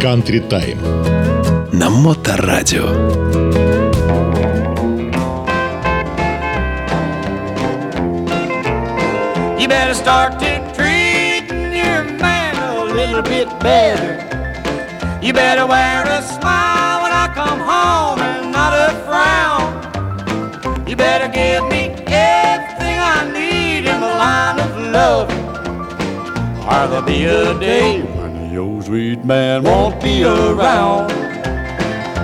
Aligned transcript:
Country 0.00 0.40
Time. 0.40 0.78
На 1.72 1.88
Моторадио. 1.90 2.86
You 9.58 9.68
better 9.68 9.94
start 9.94 10.38
to 10.40 10.72
treating 10.74 11.72
your 11.72 12.04
man 12.20 12.54
a 12.56 12.84
little 12.84 13.22
bit 13.22 13.48
better. 13.60 14.12
You 15.22 15.32
better 15.32 15.66
wear 15.66 16.02
a 16.06 16.20
smile 16.22 17.02
when 17.02 17.12
I 17.12 17.26
come 17.34 17.60
home 17.60 18.20
and 18.20 18.52
not 18.52 18.72
a 18.74 18.90
frown. 19.06 20.86
You 20.86 20.96
better 20.96 21.28
give 21.28 21.64
me 21.70 21.82
everything 22.06 22.98
I 23.16 23.30
need 23.32 23.86
in 23.88 24.00
the 24.00 24.12
line 24.24 24.60
of 24.60 24.70
love. 24.92 25.30
Or 26.68 26.86
there'll 26.88 27.06
be 27.06 27.24
a 27.24 27.58
day 27.58 28.02
when 28.02 28.06
your 28.06 28.07
sweet 28.89 29.23
man 29.23 29.61
won't 29.61 30.01
be 30.01 30.23
around. 30.23 31.11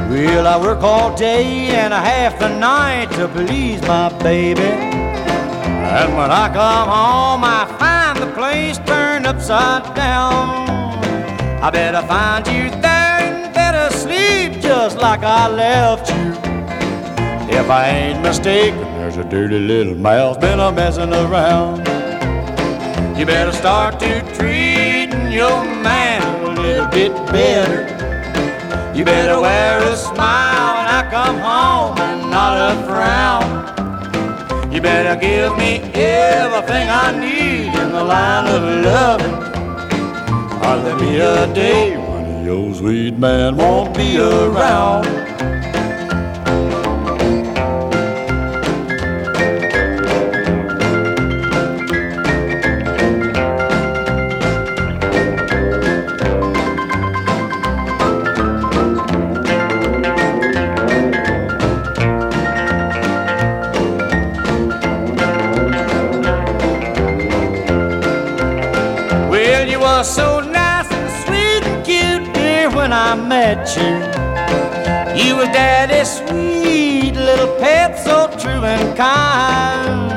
Well, 0.10 0.48
I 0.48 0.60
work 0.60 0.82
all 0.82 1.16
day 1.16 1.68
and 1.68 1.94
a 1.94 2.00
half 2.00 2.40
the 2.40 2.50
night 2.58 3.12
to 3.18 3.28
please 3.28 3.80
my 3.84 4.10
baby. 4.24 4.64
And 4.64 6.18
when 6.18 6.32
I 6.32 6.48
come 6.52 6.88
home, 6.90 7.44
I 7.44 7.68
find 7.78 8.18
the 8.18 8.34
place 8.34 8.80
turned 8.80 9.28
upside 9.28 9.94
down. 9.94 10.68
I 11.62 11.70
better 11.70 12.02
find 12.08 12.48
you 12.48 12.72
there 12.82 13.20
and 13.28 13.54
better 13.54 13.96
sleep 13.96 14.60
just 14.60 14.98
like 14.98 15.22
I 15.22 15.48
left 15.48 16.10
you. 16.10 16.32
If 17.60 17.70
I 17.70 17.90
ain't 17.90 18.24
mistaken, 18.24 18.82
there's 18.98 19.18
a 19.18 19.24
dirty 19.24 19.60
little 19.60 19.94
mouse 19.94 20.36
been 20.38 20.60
a 20.60 20.72
messing 20.72 21.14
around. 21.14 21.86
You 23.16 23.28
better 23.28 23.52
start 23.52 24.00
to 24.00 24.22
treating 24.34 25.32
your 25.32 25.75
bit 26.96 27.12
better. 27.28 27.82
You 28.96 29.04
better 29.04 29.42
wear 29.42 29.80
a 29.80 29.98
smile 29.98 30.76
when 30.78 30.88
I 31.00 31.02
come 31.12 31.40
home 31.40 31.98
and 32.00 32.32
not 32.32 32.56
a 32.70 32.74
frown. 32.88 34.72
You 34.74 34.80
better 34.80 35.20
give 35.20 35.58
me 35.58 35.82
everything 35.94 36.88
I 36.90 37.12
need 37.20 37.68
in 37.82 37.92
the 37.92 38.02
line 38.02 38.48
of 38.48 38.62
loving. 38.86 39.36
Or 40.64 40.76
there'll 40.84 40.98
be 40.98 41.18
a 41.18 41.54
day 41.54 41.98
when 41.98 42.46
your 42.46 42.74
sweet 42.74 43.18
man 43.18 43.58
won't 43.58 43.94
be 43.94 44.18
around. 44.18 45.04
You 73.78 75.36
was 75.36 75.48
daddy's 75.50 76.18
sweet 76.18 77.14
little 77.16 77.56
pet, 77.60 77.98
so 78.00 78.28
true 78.40 78.64
and 78.64 78.98
kind. 78.98 80.12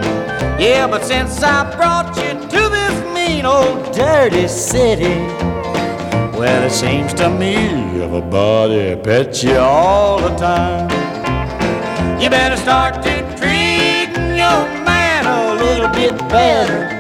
Yeah, 0.61 0.87
but 0.87 1.05
since 1.05 1.43
I 1.43 1.75
brought 1.77 2.17
you 2.17 2.35
to 2.35 2.69
this 2.69 3.15
mean 3.15 3.45
old 3.45 3.93
dirty 3.95 4.47
city, 4.49 5.19
well, 6.39 6.63
it 6.65 6.71
seems 6.71 7.13
to 7.15 7.29
me 7.29 7.57
everybody 8.03 8.95
pets 9.03 9.43
you 9.43 9.57
all 9.57 10.21
the 10.21 10.37
time. 10.37 10.89
You 12.21 12.31
better 12.31 12.57
start 12.57 13.03
to 13.03 13.21
treating 13.37 14.37
your 14.37 14.61
man 14.87 15.27
a 15.27 15.55
little 15.55 15.91
bit 15.91 16.17
better. 16.29 16.97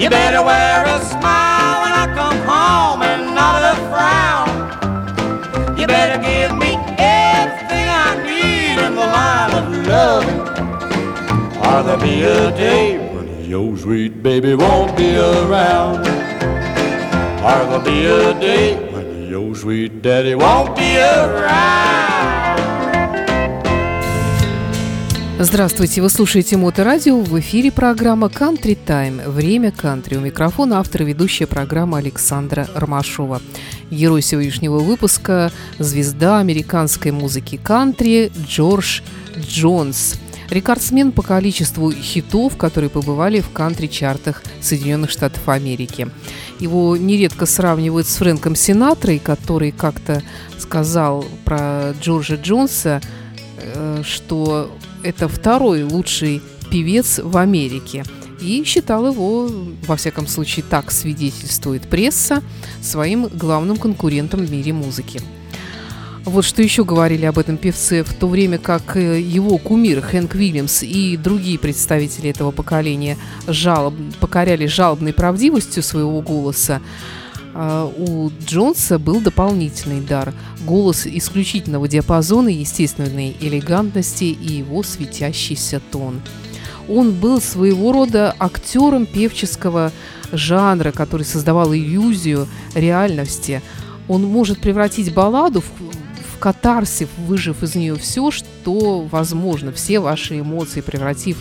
You 0.00 0.10
better 0.10 0.42
wear 0.42 0.84
a 0.86 1.00
smile 1.04 1.31
There'll 11.84 12.00
be 12.00 12.22
a 12.22 12.52
day 12.52 12.96
when 13.12 13.44
your 13.44 13.76
sweet 13.76 14.22
baby 14.22 14.54
won't 14.54 14.96
be 14.96 15.16
around. 15.16 16.04
There'll 17.42 17.80
be 17.80 18.06
a 18.06 18.32
day 18.38 18.76
when 18.92 19.28
your 19.28 19.52
sweet 19.56 20.00
daddy 20.00 20.36
won't 20.36 20.76
be 20.76 20.96
around. 20.96 22.22
Здравствуйте, 25.40 26.02
вы 26.02 26.08
слушаете 26.08 26.56
Моторадио, 26.56 27.18
в 27.18 27.40
эфире 27.40 27.72
программа 27.72 28.28
Country 28.28 28.78
Time, 28.86 29.28
время 29.28 29.72
кантри. 29.72 30.14
У 30.14 30.20
микрофона 30.20 30.78
автор 30.78 31.02
и 31.02 31.06
ведущая 31.06 31.48
программы 31.48 31.98
Александра 31.98 32.68
Ромашова. 32.76 33.42
Герой 33.90 34.22
сегодняшнего 34.22 34.78
выпуска– 34.78 35.50
звезда 35.80 36.38
американской 36.38 37.10
музыки 37.10 37.56
кантри 37.56 38.30
Джордж 38.46 39.00
Джонс. 39.36 40.21
Рекордсмен 40.50 41.12
по 41.12 41.22
количеству 41.22 41.92
хитов, 41.92 42.56
которые 42.56 42.90
побывали 42.90 43.40
в 43.40 43.50
кантри-чартах 43.50 44.42
Соединенных 44.60 45.10
Штатов 45.10 45.48
Америки. 45.48 46.08
Его 46.60 46.96
нередко 46.96 47.46
сравнивают 47.46 48.06
с 48.06 48.16
Фрэнком 48.16 48.54
Синатрой, 48.54 49.18
который 49.18 49.72
как-то 49.72 50.22
сказал 50.58 51.24
про 51.44 51.92
Джорджа 52.00 52.36
Джонса, 52.36 53.00
э, 53.56 54.02
что 54.04 54.70
это 55.02 55.28
второй 55.28 55.82
лучший 55.82 56.42
певец 56.70 57.18
в 57.18 57.36
Америке. 57.36 58.04
И 58.40 58.64
считал 58.64 59.06
его, 59.06 59.48
во 59.86 59.96
всяком 59.96 60.26
случае 60.26 60.64
так 60.68 60.90
свидетельствует 60.90 61.82
пресса, 61.82 62.42
своим 62.82 63.26
главным 63.28 63.76
конкурентом 63.76 64.40
в 64.44 64.50
мире 64.50 64.72
музыки. 64.72 65.20
Вот 66.24 66.44
что 66.44 66.62
еще 66.62 66.84
говорили 66.84 67.24
об 67.24 67.38
этом 67.38 67.56
певце, 67.56 68.04
в 68.04 68.14
то 68.14 68.28
время 68.28 68.58
как 68.58 68.96
э, 68.96 69.20
его 69.20 69.58
кумир 69.58 70.00
Хэнк 70.00 70.34
Уильямс 70.34 70.84
и 70.84 71.16
другие 71.16 71.58
представители 71.58 72.30
этого 72.30 72.52
поколения 72.52 73.18
жалоб, 73.48 73.94
покоряли 74.20 74.66
жалобной 74.66 75.12
правдивостью 75.12 75.82
своего 75.82 76.20
голоса, 76.20 76.80
а, 77.54 77.86
у 77.96 78.30
Джонса 78.46 78.98
был 78.98 79.20
дополнительный 79.20 80.00
дар– 80.00 80.32
голос 80.64 81.06
исключительного 81.06 81.88
диапазона, 81.88 82.48
естественной 82.48 83.36
элегантности 83.40 84.24
и 84.24 84.54
его 84.54 84.82
светящийся 84.82 85.80
тон. 85.90 86.20
Он 86.88 87.12
был 87.12 87.40
своего 87.40 87.92
рода 87.92 88.34
актером 88.38 89.06
певческого 89.06 89.92
жанра, 90.30 90.92
который 90.92 91.24
создавал 91.24 91.74
иллюзию 91.74 92.48
реальности. 92.74 93.62
Он 94.08 94.24
может 94.24 94.60
превратить 94.60 95.12
балладу 95.12 95.60
в, 95.60 95.66
в 96.42 96.44
катарсис, 96.44 97.06
выжив 97.18 97.62
из 97.62 97.76
нее 97.76 97.94
все, 97.94 98.32
что 98.32 99.06
возможно, 99.08 99.70
все 99.70 100.00
ваши 100.00 100.40
эмоции, 100.40 100.80
превратив 100.80 101.36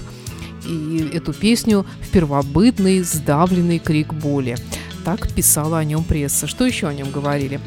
и 0.63 1.09
эту 1.11 1.33
песню 1.33 1.87
в 2.01 2.09
первобытный 2.09 3.01
сдавленный 3.01 3.79
крик 3.79 4.13
боли. 4.13 4.57
Так 5.03 5.33
писала 5.33 5.79
о 5.79 5.83
нем 5.83 6.03
пресса. 6.03 6.45
Что 6.45 6.67
еще 6.67 6.87
о 6.87 6.93
нем 6.93 7.09
говорили? 7.09 7.59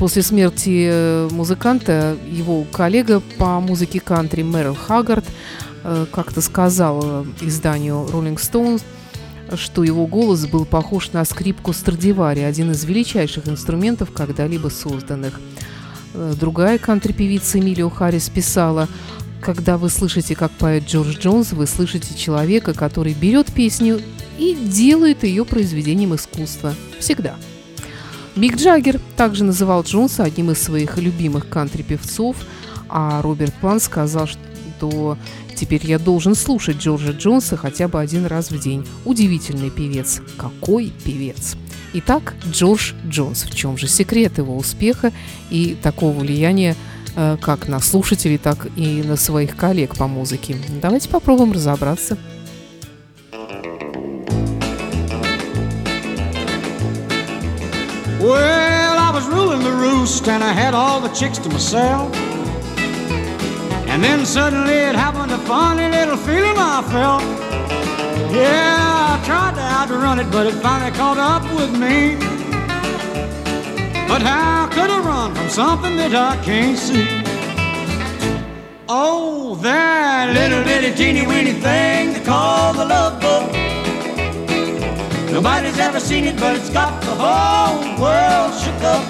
После 0.00 0.22
смерти 0.22 0.88
э, 0.90 1.28
музыканта 1.30 2.16
его 2.28 2.64
коллега 2.72 3.22
по 3.38 3.60
музыке 3.60 4.00
кантри 4.00 4.42
Мэрил 4.42 4.74
Хаггард 4.74 5.26
э, 5.84 6.06
как-то 6.10 6.40
сказал 6.40 7.24
изданию 7.40 8.04
Rolling 8.10 8.34
Stones, 8.34 8.82
что 9.54 9.84
его 9.84 10.08
голос 10.08 10.44
был 10.46 10.64
похож 10.64 11.12
на 11.12 11.24
скрипку 11.24 11.72
Страдивари, 11.72 12.40
один 12.40 12.72
из 12.72 12.84
величайших 12.84 13.46
инструментов, 13.46 14.10
когда-либо 14.12 14.70
созданных. 14.70 15.38
Э, 16.14 16.34
другая 16.38 16.78
кантри-певица 16.78 17.58
Эмилио 17.58 17.90
Харрис 17.90 18.28
писала, 18.28 18.88
когда 19.40 19.76
вы 19.76 19.90
слышите, 19.90 20.34
как 20.34 20.52
поет 20.52 20.86
Джордж 20.86 21.18
Джонс, 21.18 21.52
вы 21.52 21.66
слышите 21.66 22.16
человека, 22.16 22.72
который 22.72 23.14
берет 23.14 23.52
песню 23.52 24.00
и 24.38 24.54
делает 24.54 25.24
ее 25.24 25.44
произведением 25.44 26.14
искусства. 26.14 26.74
Всегда. 26.98 27.34
Мик 28.36 28.56
Джаггер 28.56 29.00
также 29.16 29.44
называл 29.44 29.82
Джонса 29.82 30.24
одним 30.24 30.50
из 30.50 30.62
своих 30.62 30.98
любимых 30.98 31.48
кантри-певцов, 31.48 32.36
а 32.88 33.20
Роберт 33.22 33.54
План 33.54 33.80
сказал, 33.80 34.26
что 34.26 35.18
теперь 35.54 35.86
я 35.86 35.98
должен 35.98 36.34
слушать 36.34 36.76
Джорджа 36.78 37.12
Джонса 37.12 37.56
хотя 37.56 37.88
бы 37.88 38.00
один 38.00 38.26
раз 38.26 38.50
в 38.50 38.60
день. 38.60 38.86
Удивительный 39.04 39.70
певец. 39.70 40.20
Какой 40.36 40.92
певец! 41.04 41.56
Итак, 41.94 42.34
Джордж 42.50 42.92
Джонс. 43.06 43.44
В 43.44 43.54
чем 43.54 43.78
же 43.78 43.86
секрет 43.86 44.38
его 44.38 44.56
успеха 44.56 45.12
и 45.50 45.76
такого 45.80 46.18
влияния 46.18 46.76
э, 47.14 47.36
как 47.40 47.68
на 47.68 47.80
слушателей, 47.80 48.38
так 48.38 48.66
и 48.76 49.02
на 49.02 49.16
своих 49.16 49.56
коллег 49.56 49.96
по 49.96 50.08
музыке? 50.08 50.56
Давайте 50.82 51.08
попробуем 51.08 51.52
разобраться. 51.52 52.18
Well, 58.20 58.96
I 58.98 59.10
was 59.12 59.28
ruling 59.28 59.62
the 59.62 59.70
roost 59.70 60.26
and 60.28 60.42
I 60.42 60.52
had 60.52 60.72
all 60.74 61.00
the 61.00 61.10
chicks 61.10 61.38
to 61.38 61.50
myself. 61.50 62.33
And 63.94 64.02
then 64.02 64.26
suddenly 64.26 64.74
it 64.74 64.96
happened, 64.96 65.30
a 65.30 65.38
funny 65.38 65.88
little 65.88 66.16
feeling 66.16 66.56
I 66.58 66.82
felt. 66.90 67.22
Yeah, 68.34 69.14
I 69.14 69.24
tried 69.24 69.54
to 69.54 69.60
outrun 69.62 70.18
it, 70.18 70.28
but 70.32 70.48
it 70.48 70.54
finally 70.54 70.90
caught 70.90 71.16
up 71.16 71.44
with 71.54 71.70
me. 71.70 72.16
But 74.08 74.20
how 74.20 74.66
could 74.72 74.90
I 74.90 74.98
run 74.98 75.32
from 75.36 75.48
something 75.48 75.96
that 75.96 76.12
I 76.12 76.34
can't 76.42 76.76
see? 76.76 77.06
Oh, 78.88 79.54
that 79.62 80.34
little 80.34 80.64
bitty 80.64 80.92
teeny 80.96 81.24
weeny 81.24 81.52
thing 81.52 82.14
they 82.14 82.24
call 82.24 82.74
the 82.74 82.86
love 82.86 83.20
bug. 83.22 83.52
Nobody's 85.30 85.78
ever 85.78 86.00
seen 86.00 86.24
it, 86.24 86.36
but 86.40 86.56
it's 86.56 86.70
got 86.70 87.00
the 87.00 87.14
whole 87.14 87.78
world 88.02 88.52
shook 88.60 88.82
up. 88.82 89.04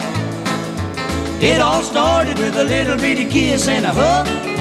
It 1.43 1.63
all 1.63 1.83
started 1.83 2.39
with 2.39 2.55
a 2.59 2.65
little 2.65 2.99
bitty 2.99 3.25
kiss 3.31 3.67
and 3.67 3.87
a 3.87 3.91
hug. 3.91 4.54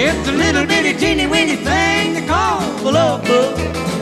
It's 0.00 0.28
a 0.28 0.32
little 0.32 0.64
bitty 0.64 0.96
teeny 0.96 1.26
weeny 1.26 1.56
thing 1.56 2.14
they 2.14 2.24
call 2.24 2.60
the 2.84 2.92
love 2.92 3.24
bug. 3.24 3.97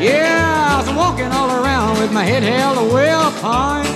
Yeah, 0.00 0.72
I 0.72 0.82
was 0.82 0.90
walking 0.96 1.26
all 1.26 1.50
around 1.62 2.00
with 2.00 2.12
my 2.12 2.24
head 2.24 2.42
held 2.42 2.78
up 2.78 3.34
high. 3.34 3.86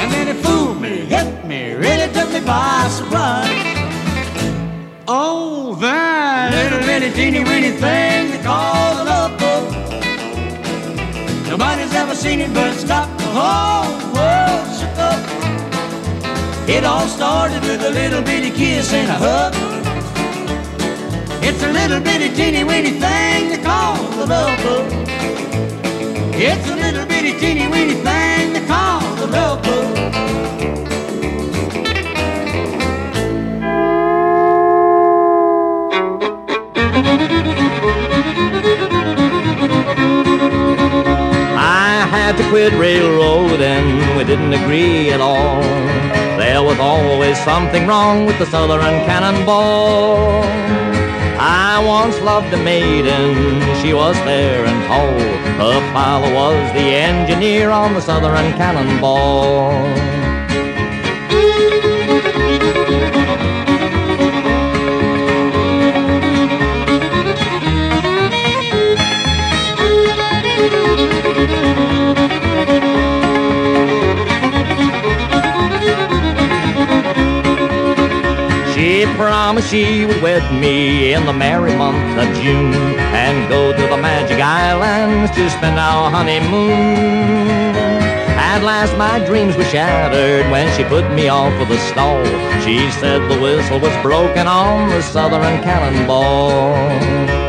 And 0.00 0.12
then 0.12 0.28
it 0.28 0.36
fooled 0.44 0.80
me, 0.80 0.98
hit 1.06 1.44
me, 1.44 1.72
really 1.72 2.12
took 2.12 2.30
me 2.32 2.40
by 2.40 2.86
surprise. 2.88 3.50
Oh, 5.08 5.74
that 5.80 6.52
little 6.54 6.78
bitty 6.86 7.10
teeny 7.12 7.42
weeny 7.42 7.72
thing 7.72 8.30
they 8.30 8.42
call 8.42 8.94
the 8.96 9.04
love 9.04 9.38
bug. 9.40 9.64
Nobody's 11.48 11.94
ever 11.94 12.14
seen 12.14 12.40
it, 12.40 12.54
but 12.54 12.72
it's 12.72 12.84
got 12.84 13.08
the 13.18 13.28
whole 13.38 13.90
world 14.14 14.66
shook 14.78 14.98
up. 15.10 15.20
It 16.68 16.84
all 16.84 17.08
started 17.08 17.62
with 17.62 17.82
a 17.82 17.90
little 17.90 18.22
bitty 18.22 18.50
kiss 18.50 18.92
and 18.92 19.08
a 19.10 19.14
hug. 19.14 19.77
It's 21.50 21.62
a 21.62 21.72
little 21.72 22.00
bitty 22.00 22.28
teeny 22.36 22.62
weeny 22.62 22.90
thing 22.90 23.48
they 23.48 23.56
call 23.62 23.96
the 24.18 24.26
love 24.26 24.62
bug. 24.62 24.92
It's 26.34 26.68
a 26.68 26.76
little 26.76 27.06
bitty 27.06 27.38
teeny 27.40 27.66
weeny 27.66 27.94
thing 27.94 28.52
they 28.52 28.66
call 28.66 29.00
the 29.16 29.26
love 29.28 29.62
bug. 29.62 29.96
I 41.56 42.06
had 42.10 42.36
to 42.36 42.46
quit 42.50 42.74
railroading, 42.74 44.16
we 44.18 44.24
didn't 44.24 44.52
agree 44.52 45.12
at 45.12 45.22
all. 45.22 45.62
There 46.38 46.62
was 46.62 46.78
always 46.78 47.42
something 47.42 47.86
wrong 47.86 48.26
with 48.26 48.38
the 48.38 48.44
Southern 48.44 48.80
Cannonball. 49.06 50.87
I 51.40 51.78
once 51.86 52.20
loved 52.20 52.52
a 52.52 52.56
maiden, 52.56 53.60
she 53.80 53.94
was 53.94 54.16
fair 54.18 54.64
and 54.64 54.86
tall. 54.88 55.70
Her 55.72 55.92
father 55.92 56.34
was 56.34 56.72
the 56.72 56.80
engineer 56.80 57.70
on 57.70 57.94
the 57.94 58.00
Southern 58.00 58.52
Cannonball. 58.54 60.27
Promised 79.18 79.70
she 79.70 80.06
would 80.06 80.22
wed 80.22 80.44
me 80.60 81.12
in 81.12 81.26
the 81.26 81.32
merry 81.32 81.74
month 81.74 82.16
of 82.16 82.32
June 82.40 82.72
and 82.72 83.48
go 83.48 83.72
to 83.72 83.82
the 83.88 83.96
Magic 83.96 84.38
Islands 84.40 85.32
to 85.32 85.50
spend 85.50 85.76
our 85.76 86.08
honeymoon. 86.08 86.70
At 88.38 88.62
last 88.62 88.96
my 88.96 89.18
dreams 89.26 89.56
were 89.56 89.64
shattered 89.64 90.48
when 90.52 90.66
she 90.76 90.84
put 90.84 91.10
me 91.12 91.26
off 91.26 91.52
with 91.58 91.76
a 91.76 91.78
stall. 91.90 92.24
She 92.62 92.78
said 92.92 93.28
the 93.28 93.40
whistle 93.40 93.80
was 93.80 94.02
broken 94.02 94.46
on 94.46 94.88
the 94.88 95.02
Southern 95.02 95.62
Cannonball. 95.64 97.47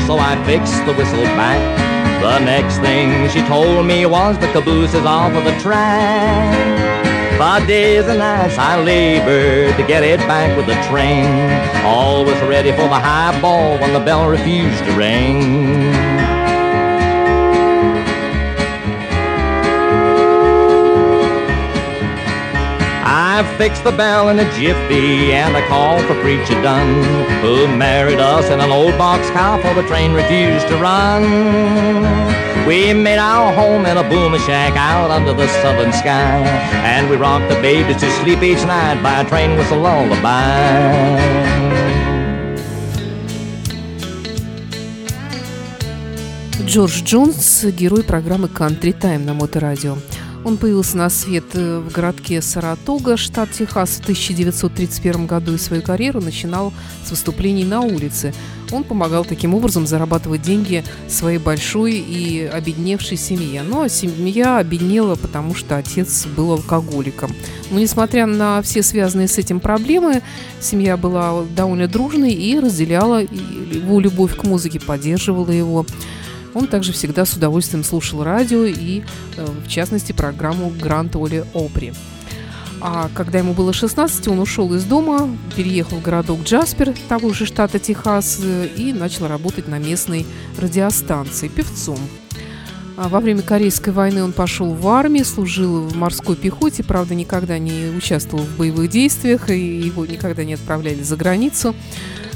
So 0.00 0.18
I 0.18 0.34
fixed 0.44 0.84
the 0.86 0.92
whistle 0.94 1.24
back. 1.36 1.60
The 2.22 2.38
next 2.44 2.78
thing 2.78 3.28
she 3.30 3.42
told 3.48 3.86
me 3.86 4.06
was 4.06 4.38
the 4.38 4.50
caboose 4.52 4.94
is 4.94 5.04
off 5.04 5.32
of 5.34 5.44
the 5.44 5.58
track. 5.60 6.82
For 7.36 7.66
days 7.66 8.06
and 8.06 8.18
nights 8.18 8.56
I 8.58 8.80
labored 8.80 9.76
to 9.76 9.86
get 9.86 10.04
it 10.04 10.20
back 10.20 10.56
with 10.56 10.66
the 10.66 10.78
train. 10.88 11.26
Always 11.84 12.40
ready 12.42 12.70
for 12.70 12.88
the 12.88 13.00
high 13.00 13.38
ball 13.40 13.78
when 13.78 13.92
the 13.92 14.00
bell 14.00 14.28
refused 14.28 14.84
to 14.84 14.92
ring. 14.92 16.41
I 23.31 23.41
fixed 23.57 23.85
the 23.85 23.93
bell 23.93 24.27
in 24.27 24.37
a 24.37 24.43
jiffy 24.59 25.31
and 25.31 25.55
I 25.55 25.65
called 25.69 26.03
for 26.07 26.13
Preacher 26.21 26.61
Dunn, 26.61 27.05
who 27.41 27.65
married 27.77 28.19
us 28.19 28.49
in 28.49 28.59
an 28.59 28.69
old 28.69 28.95
boxcar 28.95 29.61
for 29.61 29.73
the 29.73 29.87
train 29.87 30.11
refused 30.11 30.67
to 30.67 30.75
run. 30.75 31.23
We 32.67 32.91
made 32.93 33.17
our 33.17 33.53
home 33.53 33.85
in 33.85 33.95
a 33.95 34.03
boomer 34.03 34.39
shack 34.39 34.75
out 34.75 35.09
under 35.09 35.33
the 35.33 35.47
southern 35.61 35.93
sky, 35.93 36.43
and 36.83 37.09
we 37.09 37.15
rocked 37.15 37.47
the 37.47 37.55
babies 37.61 37.95
to 38.01 38.11
sleep 38.19 38.43
each 38.43 38.65
night 38.65 39.01
by 39.01 39.21
a 39.21 39.25
train 39.29 39.57
whistle 39.57 39.79
lullaby. 39.79 41.47
Джордж 46.65 47.03
Джонс, 47.03 47.63
герой 47.63 48.03
программы 48.03 48.49
«Country 48.49 48.91
Time» 48.91 49.19
на 49.19 49.33
Моторадио. 49.33 49.95
Он 50.44 50.56
появился 50.56 50.96
на 50.96 51.08
свет 51.08 51.44
э, 51.52 51.78
в 51.78 51.92
городке 51.92 52.42
Саратога, 52.42 53.16
штат 53.16 53.52
Техас, 53.52 53.90
в 53.90 54.00
1931 54.00 55.26
году 55.26 55.54
и 55.54 55.58
свою 55.58 55.82
карьеру 55.82 56.20
начинал 56.20 56.72
с 57.04 57.10
выступлений 57.10 57.64
на 57.64 57.82
улице. 57.82 58.34
Он 58.72 58.82
помогал 58.82 59.24
таким 59.24 59.54
образом 59.54 59.86
зарабатывать 59.86 60.42
деньги 60.42 60.82
своей 61.06 61.38
большой 61.38 61.94
и 61.94 62.44
обедневшей 62.44 63.16
семье. 63.16 63.62
Но 63.62 63.86
семья 63.86 64.56
обеднела, 64.56 65.14
потому 65.14 65.54
что 65.54 65.76
отец 65.76 66.26
был 66.26 66.52
алкоголиком. 66.52 67.32
Но 67.70 67.78
несмотря 67.78 68.26
на 68.26 68.62
все 68.62 68.82
связанные 68.82 69.28
с 69.28 69.38
этим 69.38 69.60
проблемы, 69.60 70.22
семья 70.60 70.96
была 70.96 71.44
довольно 71.54 71.86
дружной 71.86 72.32
и 72.32 72.58
разделяла 72.58 73.22
его 73.22 74.00
любовь 74.00 74.36
к 74.36 74.42
музыке, 74.42 74.80
поддерживала 74.80 75.50
его. 75.50 75.86
Он 76.54 76.66
также 76.66 76.92
всегда 76.92 77.24
с 77.24 77.34
удовольствием 77.34 77.84
слушал 77.84 78.22
радио 78.22 78.64
и, 78.64 79.02
э, 79.36 79.46
в 79.64 79.68
частности, 79.68 80.12
программу 80.12 80.70
«Грант 80.70 81.16
Оли 81.16 81.44
Опри». 81.54 81.92
А 82.84 83.08
когда 83.14 83.38
ему 83.38 83.52
было 83.52 83.72
16, 83.72 84.26
он 84.26 84.40
ушел 84.40 84.74
из 84.74 84.84
дома, 84.84 85.30
переехал 85.56 85.98
в 85.98 86.02
городок 86.02 86.42
Джаспер, 86.42 86.92
того 87.08 87.32
же 87.32 87.46
штата 87.46 87.78
Техас, 87.78 88.40
э, 88.42 88.68
и 88.76 88.92
начал 88.92 89.28
работать 89.28 89.68
на 89.68 89.78
местной 89.78 90.26
радиостанции 90.58 91.48
певцом. 91.48 91.98
А 92.96 93.08
Во 93.08 93.20
время 93.20 93.42
Корейской 93.42 93.90
войны 93.90 94.22
он 94.22 94.32
пошел 94.32 94.74
в 94.74 94.86
армию, 94.88 95.24
служил 95.24 95.86
в 95.86 95.96
морской 95.96 96.36
пехоте, 96.36 96.82
правда, 96.82 97.14
никогда 97.14 97.58
не 97.58 97.88
участвовал 97.96 98.44
в 98.44 98.56
боевых 98.56 98.90
действиях, 98.90 99.48
и 99.48 99.78
его 99.78 100.04
никогда 100.04 100.44
не 100.44 100.54
отправляли 100.54 101.02
за 101.02 101.16
границу. 101.16 101.74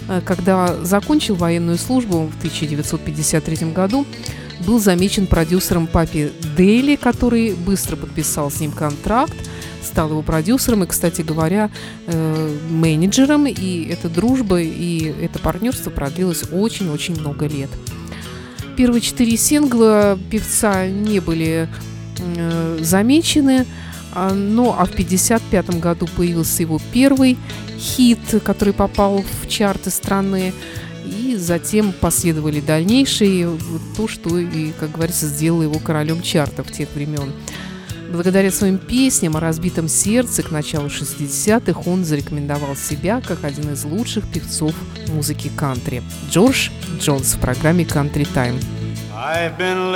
Э, 0.08 0.20
когда 0.24 0.76
закончил 0.84 1.34
военную 1.34 1.78
службу 1.78 2.26
в 2.26 2.36
1953 2.38 3.72
году, 3.72 4.06
был 4.66 4.78
замечен 4.78 5.26
продюсером 5.26 5.86
Папи 5.86 6.32
Дейли, 6.56 6.96
который 6.96 7.54
быстро 7.54 7.96
подписал 7.96 8.50
с 8.50 8.60
ним 8.60 8.72
контракт, 8.72 9.34
стал 9.82 10.10
его 10.10 10.22
продюсером 10.22 10.84
и, 10.84 10.86
кстати 10.86 11.22
говоря, 11.22 11.70
э, 12.06 12.56
менеджером. 12.70 13.46
И 13.46 13.84
эта 13.88 14.08
дружба 14.08 14.60
и 14.60 15.12
это 15.22 15.38
партнерство 15.38 15.90
продлилось 15.90 16.44
очень-очень 16.50 17.20
много 17.20 17.46
лет. 17.46 17.70
Первые 18.76 19.00
четыре 19.00 19.36
сингла 19.36 20.18
певца 20.30 20.86
не 20.86 21.20
были 21.20 21.68
э, 22.18 22.78
замечены, 22.82 23.66
а, 24.12 24.32
ну 24.32 24.70
а 24.70 24.86
в 24.86 24.92
1955 24.92 25.80
году 25.80 26.08
появился 26.16 26.62
его 26.62 26.80
первый 26.92 27.36
хит, 27.78 28.18
который 28.44 28.74
попал 28.74 29.22
в 29.42 29.48
чарты 29.48 29.90
страны. 29.90 30.52
И 31.04 31.36
затем 31.36 31.92
последовали 31.92 32.60
дальнейшие, 32.60 33.56
то, 33.96 34.08
что 34.08 34.38
и, 34.38 34.72
как 34.72 34.92
говорится, 34.92 35.26
сделало 35.26 35.62
его 35.62 35.78
королем 35.78 36.20
чартов 36.20 36.72
тех 36.72 36.88
времен. 36.94 37.32
Благодаря 38.10 38.50
своим 38.50 38.78
песням 38.78 39.36
о 39.36 39.40
разбитом 39.40 39.88
сердце 39.88 40.42
к 40.42 40.50
началу 40.50 40.86
60-х 40.86 41.90
он 41.90 42.04
зарекомендовал 42.04 42.76
себя 42.76 43.20
как 43.20 43.44
один 43.44 43.72
из 43.72 43.84
лучших 43.84 44.26
певцов 44.28 44.74
музыки 45.08 45.50
кантри. 45.56 46.02
Джордж 46.30 46.70
Джонс 47.00 47.34
в 47.34 47.40
программе 47.40 47.84
Country 47.84 48.26
Time. 48.32 48.60
I've 49.14 49.56
been. 49.56 49.86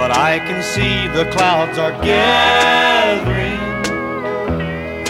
But 0.00 0.16
I 0.16 0.38
can 0.38 0.62
see 0.62 1.08
the 1.08 1.26
clouds 1.30 1.76
are 1.76 1.92
gathering, 2.02 3.60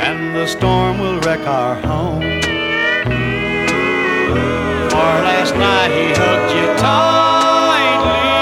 and 0.00 0.35
the 0.35 0.47
storm 0.49 0.99
will 0.99 1.20
wreck 1.20 1.47
our 1.47 1.76
home. 1.76 2.23
For 4.90 5.12
last 5.30 5.54
night 5.54 5.90
he 5.99 6.06
hugged 6.20 6.52
you 6.59 6.66
tightly, 6.82 8.35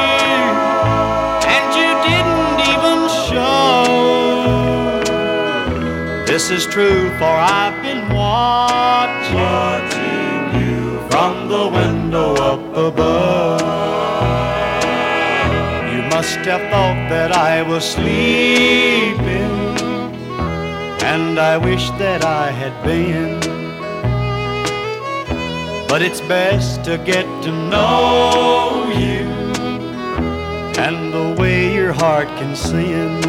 and 1.54 1.66
you 1.80 1.90
didn't 2.08 2.60
even 2.72 2.98
show. 3.28 3.84
This 6.24 6.44
is 6.50 6.64
true, 6.64 7.10
for 7.18 7.34
I've 7.58 7.82
been 7.82 8.08
watching, 8.08 9.36
watching 9.36 10.60
you 10.62 10.80
from 11.10 11.48
the 11.50 11.64
window 11.68 12.28
up 12.36 12.62
above 12.74 13.57
must 16.18 16.40
have 16.50 16.62
thought 16.72 17.08
that 17.08 17.30
I 17.30 17.62
was 17.62 17.84
sleeping, 17.84 19.54
and 21.12 21.38
I 21.38 21.56
wish 21.56 21.90
that 21.90 22.24
I 22.24 22.50
had 22.50 22.74
been. 22.82 23.38
But 25.86 26.02
it's 26.02 26.20
best 26.22 26.82
to 26.86 26.98
get 26.98 27.26
to 27.44 27.52
know 27.52 28.90
you 29.04 29.28
and 30.86 31.14
the 31.14 31.40
way 31.40 31.72
your 31.72 31.92
heart 31.92 32.26
can 32.38 32.56
sing. 32.56 33.22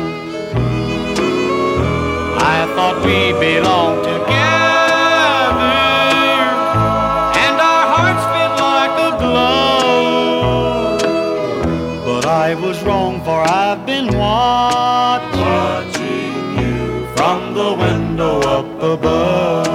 I 2.55 2.60
thought 2.74 2.98
we 3.05 3.19
belonged 3.48 4.03
together, 4.03 4.49
I've 13.71 13.85
been 13.85 14.07
watching, 14.17 15.41
watching 15.41 16.57
you 16.57 17.05
from 17.15 17.53
the 17.53 17.75
window 17.75 18.39
up 18.39 18.65
above. 18.81 19.67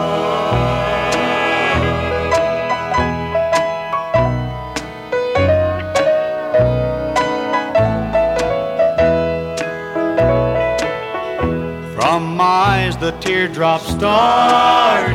From 11.95 12.37
my 12.37 12.45
eyes, 12.45 12.97
the 12.97 13.13
teardrops 13.21 13.87
started 13.87 15.15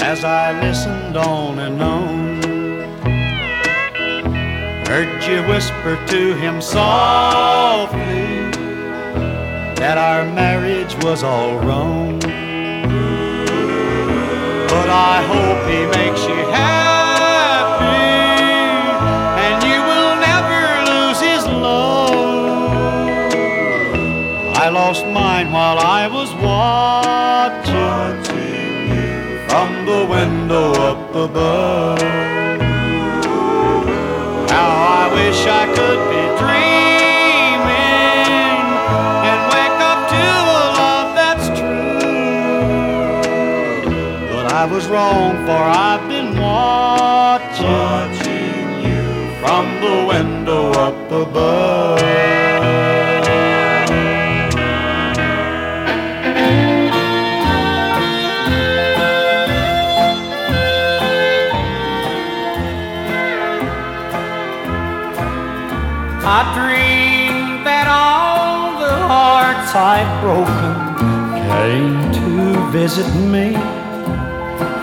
as 0.00 0.22
I 0.22 0.52
listened 0.60 1.16
on 1.16 1.58
and 1.58 1.82
on. 1.82 2.01
Heard 4.88 5.22
you 5.24 5.42
whisper 5.48 5.96
to 6.08 6.34
him 6.34 6.60
softly 6.60 8.50
that 9.82 9.96
our 9.98 10.24
marriage 10.32 10.94
was 11.02 11.22
all 11.22 11.58
wrong. 11.58 12.18
But 14.72 14.88
I 14.90 15.22
hope 15.32 15.60
he 15.68 15.86
makes 15.98 16.22
you 16.22 16.40
happy 16.54 18.12
and 19.46 19.62
you 19.64 19.78
will 19.90 20.14
never 20.30 20.62
lose 20.90 21.20
his 21.20 21.44
love. 21.46 22.72
I 24.56 24.68
lost 24.68 25.04
mine 25.06 25.50
while 25.50 25.78
I 25.78 26.06
was 26.06 26.32
watching 26.34 27.72
you 28.92 29.38
from 29.48 29.68
the 29.86 30.06
window 30.06 30.72
up 30.90 31.14
above. 31.14 32.21
Was 44.72 44.86
wrong, 44.86 45.32
for 45.44 45.50
I've 45.52 46.08
been 46.08 46.30
watching, 46.38 47.66
watching 47.66 48.80
you 48.86 49.04
from 49.40 49.66
the 49.84 49.96
window 50.08 50.70
up 50.72 51.12
above. 51.12 52.00
I 66.24 66.40
dreamed 66.56 67.66
that 67.66 67.86
all 67.88 68.80
the 68.80 68.96
hearts 69.12 69.74
I've 69.74 70.12
broken 70.22 70.74
came 71.50 72.12
to 72.20 72.70
visit 72.70 73.08
me. 73.34 73.81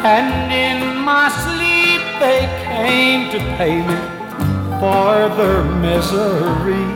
And 0.02 0.52
in 0.52 0.98
my 1.04 1.28
sleep 1.28 2.02
they 2.20 2.48
came 2.64 3.30
to 3.32 3.40
pay 3.58 3.82
me 3.82 4.00
for 4.80 5.28
their 5.36 5.64
misery. 5.64 6.88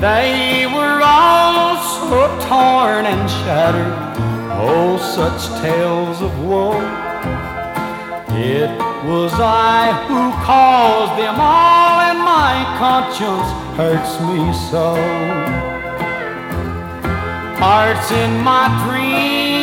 They 0.00 0.66
were 0.66 1.00
all 1.02 1.76
so 1.98 2.26
torn 2.48 3.06
and 3.06 3.28
shattered, 3.30 3.92
oh, 4.52 4.98
such 4.98 5.60
tales 5.60 6.22
of 6.22 6.32
woe. 6.44 6.80
It 8.34 8.70
was 9.04 9.32
I 9.34 9.92
who 10.06 10.30
caused 10.44 11.20
them 11.20 11.36
all, 11.38 12.00
and 12.08 12.18
my 12.20 12.64
conscience 12.78 13.50
hurts 13.76 14.20
me 14.26 14.52
so. 14.70 14.94
Hearts 17.58 18.10
in 18.10 18.42
my 18.42 18.66
dream, 18.86 19.52
each 19.52 19.61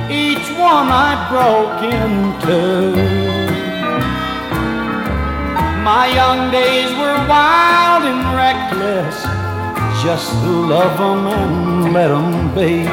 each 0.09 0.49
one 0.57 0.87
I 1.09 1.11
broke 1.33 1.83
into. 1.99 2.61
My 5.83 6.07
young 6.21 6.53
days 6.53 6.91
were 7.01 7.19
wild 7.27 8.05
and 8.11 8.23
reckless. 8.45 9.17
Just 10.05 10.33
love 10.45 10.97
them 10.99 11.27
and 11.27 11.93
let 11.93 12.09
them 12.09 12.55
be. 12.55 12.85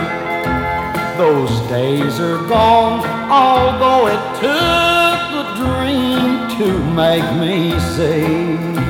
Those 1.22 1.56
days 1.70 2.20
are 2.20 2.42
gone, 2.48 3.06
although 3.30 4.08
it 4.08 4.24
took 4.42 5.20
the 5.38 5.46
dream 5.62 6.50
to 6.58 6.68
make 6.96 7.30
me 7.40 7.80
see. 7.96 8.87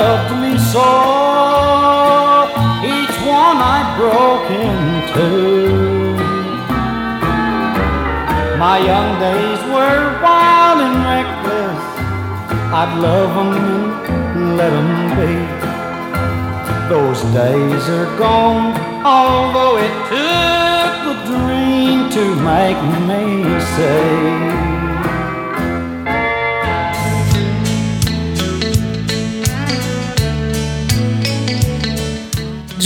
Loved 0.00 0.34
me 0.42 0.52
so, 0.74 0.88
each 2.94 3.16
one 3.40 3.58
I 3.76 3.80
broke 3.98 4.48
in 4.64 4.78
two. 5.14 6.16
My 8.64 8.76
young 8.90 9.10
days 9.26 9.60
were 9.74 10.02
wild 10.24 10.78
and 10.86 10.98
reckless. 11.12 11.82
I'd 12.80 12.92
love 13.08 13.32
them 13.38 13.52
and 14.36 14.56
let 14.58 14.70
them 14.76 14.92
be. 15.18 15.32
Those 16.92 17.20
days 17.40 17.84
are 17.98 18.10
gone, 18.18 18.66
although 19.02 19.76
it 19.86 19.94
took 20.12 20.92
the 21.08 21.16
dream 21.30 21.98
to 22.16 22.24
make 22.52 22.80
me 23.08 23.24
say. 23.76 24.65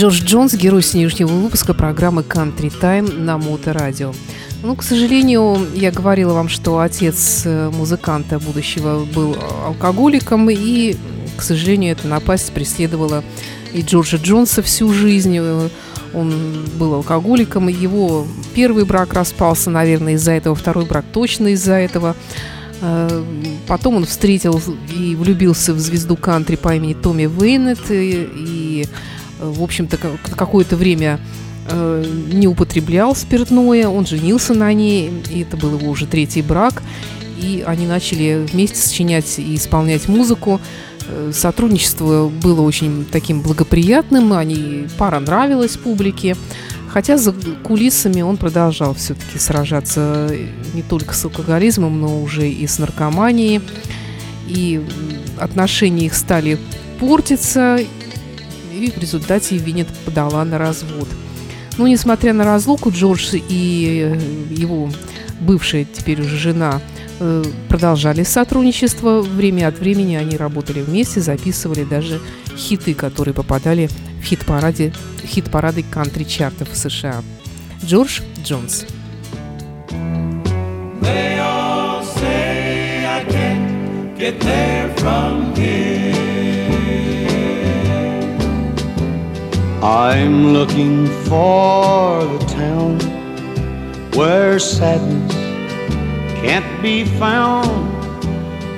Джордж 0.01 0.23
Джонс, 0.23 0.55
герой 0.55 0.81
сегодняшнего 0.81 1.27
выпуска 1.27 1.75
программы 1.75 2.23
Country 2.23 2.73
Time 2.81 3.19
на 3.19 3.37
Моторадио. 3.37 4.15
Ну, 4.63 4.75
к 4.75 4.81
сожалению, 4.81 5.67
я 5.75 5.91
говорила 5.91 6.33
вам, 6.33 6.49
что 6.49 6.79
отец 6.79 7.43
э, 7.45 7.69
музыканта 7.69 8.39
будущего 8.39 9.05
был 9.05 9.37
алкоголиком, 9.63 10.49
и, 10.49 10.95
к 11.37 11.43
сожалению, 11.43 11.91
эта 11.91 12.07
напасть 12.07 12.51
преследовала 12.51 13.23
и 13.75 13.83
Джорджа 13.83 14.17
Джонса 14.17 14.63
всю 14.63 14.91
жизнь. 14.91 15.37
Э, 15.39 15.69
он 16.15 16.65
был 16.79 16.95
алкоголиком, 16.95 17.69
и 17.69 17.73
его 17.73 18.25
первый 18.55 18.85
брак 18.85 19.13
распался, 19.13 19.69
наверное, 19.69 20.13
из-за 20.13 20.31
этого, 20.31 20.55
второй 20.55 20.85
брак 20.85 21.05
точно 21.13 21.49
из-за 21.49 21.73
этого. 21.73 22.15
Э, 22.81 23.23
потом 23.67 23.97
он 23.97 24.05
встретил 24.05 24.59
и 24.91 25.13
влюбился 25.13 25.75
в 25.75 25.79
звезду 25.79 26.17
кантри 26.17 26.55
по 26.55 26.73
имени 26.73 26.95
Томми 26.95 27.29
Вейнет, 27.31 27.91
и, 27.91 28.27
и 28.35 28.87
в 29.41 29.63
общем-то, 29.63 29.97
какое-то 30.35 30.75
время 30.75 31.19
э, 31.69 32.05
не 32.31 32.47
употреблял 32.47 33.15
спиртное, 33.15 33.87
он 33.87 34.05
женился 34.05 34.53
на 34.53 34.71
ней, 34.73 35.11
и 35.29 35.41
это 35.41 35.57
был 35.57 35.77
его 35.77 35.89
уже 35.89 36.05
третий 36.05 36.41
брак, 36.41 36.81
и 37.41 37.63
они 37.65 37.87
начали 37.87 38.45
вместе 38.51 38.77
сочинять 38.77 39.39
и 39.39 39.55
исполнять 39.55 40.07
музыку. 40.07 40.59
Э, 41.07 41.31
сотрудничество 41.33 42.29
было 42.29 42.61
очень 42.61 43.05
таким 43.11 43.41
благоприятным, 43.41 44.33
они, 44.33 44.87
пара 44.97 45.19
нравилась 45.19 45.77
публике, 45.77 46.35
хотя 46.89 47.17
за 47.17 47.33
кулисами 47.63 48.21
он 48.21 48.37
продолжал 48.37 48.93
все-таки 48.93 49.39
сражаться 49.39 50.31
не 50.73 50.81
только 50.81 51.13
с 51.13 51.25
алкоголизмом, 51.25 51.99
но 51.99 52.21
уже 52.21 52.49
и 52.49 52.67
с 52.67 52.79
наркоманией, 52.79 53.61
и 54.47 54.81
отношения 55.39 56.05
их 56.05 56.13
стали 56.13 56.59
портиться, 56.99 57.79
и 58.87 58.91
в 58.91 58.97
результате 58.97 59.57
Винет 59.57 59.87
подала 60.05 60.43
на 60.43 60.57
развод. 60.57 61.07
Но, 61.77 61.87
несмотря 61.87 62.33
на 62.33 62.43
разлуку, 62.43 62.91
Джордж 62.91 63.33
и 63.33 64.03
э, 64.03 64.53
его 64.53 64.89
бывшая 65.39 65.85
теперь 65.85 66.21
уже 66.21 66.37
жена 66.37 66.81
э, 67.19 67.43
продолжали 67.69 68.23
сотрудничество. 68.23 69.21
Время 69.21 69.67
от 69.67 69.79
времени 69.79 70.15
они 70.15 70.37
работали 70.37 70.81
вместе, 70.81 71.21
записывали 71.21 71.83
даже 71.83 72.21
хиты, 72.55 72.93
которые 72.93 73.33
попадали 73.33 73.89
в 74.21 74.25
хит-параде, 74.25 74.93
хит-парады 75.25 75.83
кантри-чартов 75.83 76.69
США. 76.73 77.23
Джордж 77.83 78.21
Джонс. 78.43 78.85
They 81.01 81.39
all 81.39 82.03
say 82.03 83.05
I 83.05 83.25
can't 83.25 84.17
get 84.17 84.39
there 84.39 84.93
from 84.97 85.55
here. 85.55 86.30
I'm 89.83 90.53
looking 90.53 91.07
for 91.25 92.23
the 92.23 92.45
town 92.45 92.99
where 94.13 94.59
sadness 94.59 95.33
can't 96.39 96.81
be 96.83 97.03
found, 97.03 97.67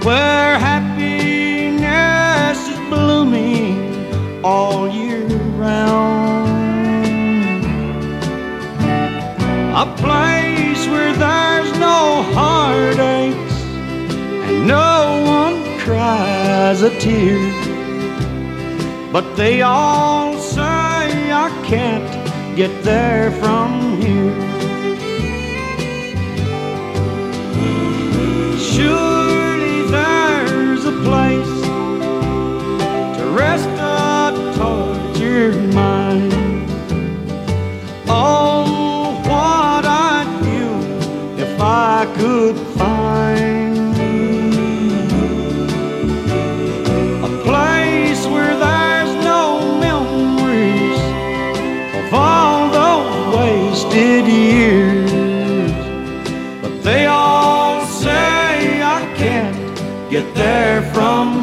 where 0.06 0.58
happiness 0.58 1.90
is 2.70 2.80
blooming 2.88 4.46
all 4.46 4.88
year 4.88 5.28
round. 5.58 6.48
A 9.76 9.86
place 9.98 10.88
where 10.88 11.14
there's 11.18 11.78
no 11.80 12.24
heartaches 12.32 13.62
and 14.48 14.68
no 14.70 15.22
one 15.26 15.80
cries 15.80 16.82
a 16.82 16.98
tear, 17.02 17.42
but 19.12 19.36
they 19.36 19.62
all 19.64 20.33
can't 21.76 22.56
get 22.56 22.84
there 22.84 23.32
from 23.32 24.00
here. 24.00 24.63
From 60.94 61.43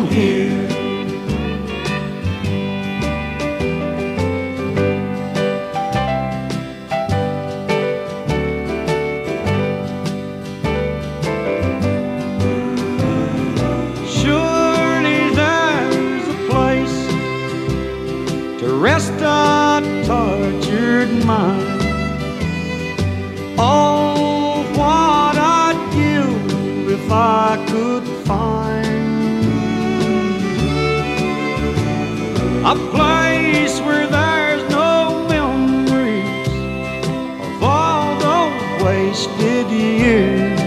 wasted 39.21 39.71
years. 39.71 40.61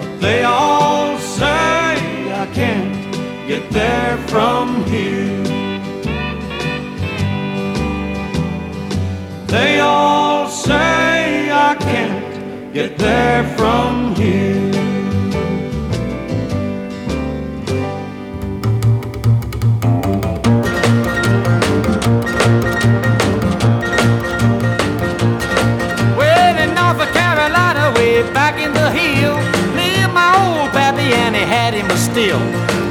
But 0.00 0.20
they 0.20 0.44
all 0.44 1.18
say 1.18 2.32
I 2.32 2.46
can't 2.52 3.46
get 3.46 3.70
there 3.70 4.16
from 4.28 4.84
here. 4.84 5.44
They 9.46 9.80
all 9.80 10.48
say 10.48 11.50
I 11.50 11.74
can't 11.80 12.74
get 12.74 12.98
there 12.98 13.44
from 13.56 14.14
here. 14.14 14.67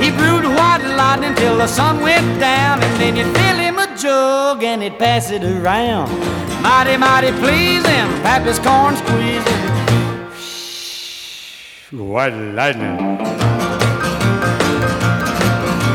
He 0.02 0.10
brewed 0.10 0.46
white 0.46 0.82
lightning 0.98 1.36
till 1.36 1.58
the 1.58 1.68
sun 1.68 2.02
went 2.02 2.40
down, 2.40 2.82
and 2.82 3.02
then 3.02 3.16
you'd 3.16 3.32
fill 3.38 3.58
him 3.58 3.78
a 3.78 3.96
jug 3.96 4.64
and 4.64 4.82
he'd 4.82 4.98
pass 4.98 5.30
it 5.30 5.44
around. 5.44 6.10
Mighty, 6.62 6.98
mighty 6.98 7.32
pleasing, 7.34 8.08
Pappy's 8.26 8.58
corn 8.58 8.96
squeezing. 8.96 9.62
White 11.92 12.34
lightning. 12.34 12.98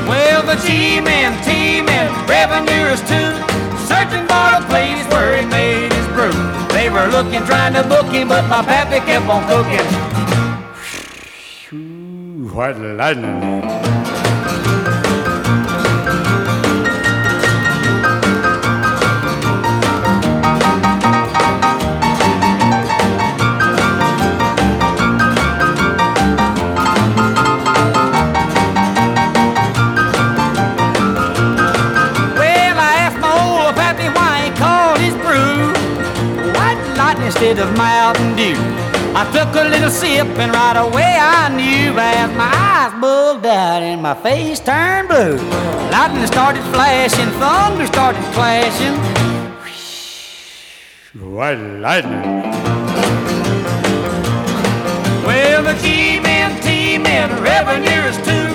Well, 0.07 0.43
the 0.47 0.57
G-men, 0.65 1.43
T-men, 1.43 2.09
revenuers 2.29 3.01
too, 3.01 3.33
searching 3.91 4.27
for 4.31 4.49
a 4.55 4.63
place 4.71 5.05
where 5.11 5.37
he 5.41 5.47
made 5.47 5.93
his 5.93 6.07
brew. 6.15 6.33
They 6.69 6.91
were 6.91 7.09
looking, 7.09 7.45
trying 7.45 7.75
to 7.75 7.83
book 7.83 8.07
him, 8.07 8.29
but 8.29 8.47
my 8.49 8.63
pappy 8.63 9.05
kept 9.05 9.27
on 9.27 9.43
cooking. 9.49 10.32
White 12.53 12.77
lightning. 12.77 13.63
of 37.59 37.77
Dew. 37.77 38.02
I 39.23 39.31
took 39.31 39.55
a 39.55 39.69
little 39.69 39.89
sip 39.89 40.27
and 40.27 40.53
right 40.53 40.77
away 40.77 41.17
I 41.17 41.49
knew 41.49 41.97
as 41.97 42.37
my 42.37 42.51
eyes 42.51 43.01
bugged 43.01 43.47
out 43.47 43.81
and 43.81 44.03
my 44.03 44.15
face 44.15 44.59
turned 44.59 45.07
blue. 45.07 45.37
Lightning 45.95 46.27
started 46.27 46.65
flashing, 46.75 47.31
thunder 47.39 47.87
started 47.87 48.25
clashing. 48.35 48.99
White 51.15 51.55
lightning. 51.55 52.43
Well, 55.25 55.63
the 55.63 55.75
G-men, 55.81 56.61
T-men, 56.61 57.31
revenuers 57.45 58.17
too, 58.27 58.51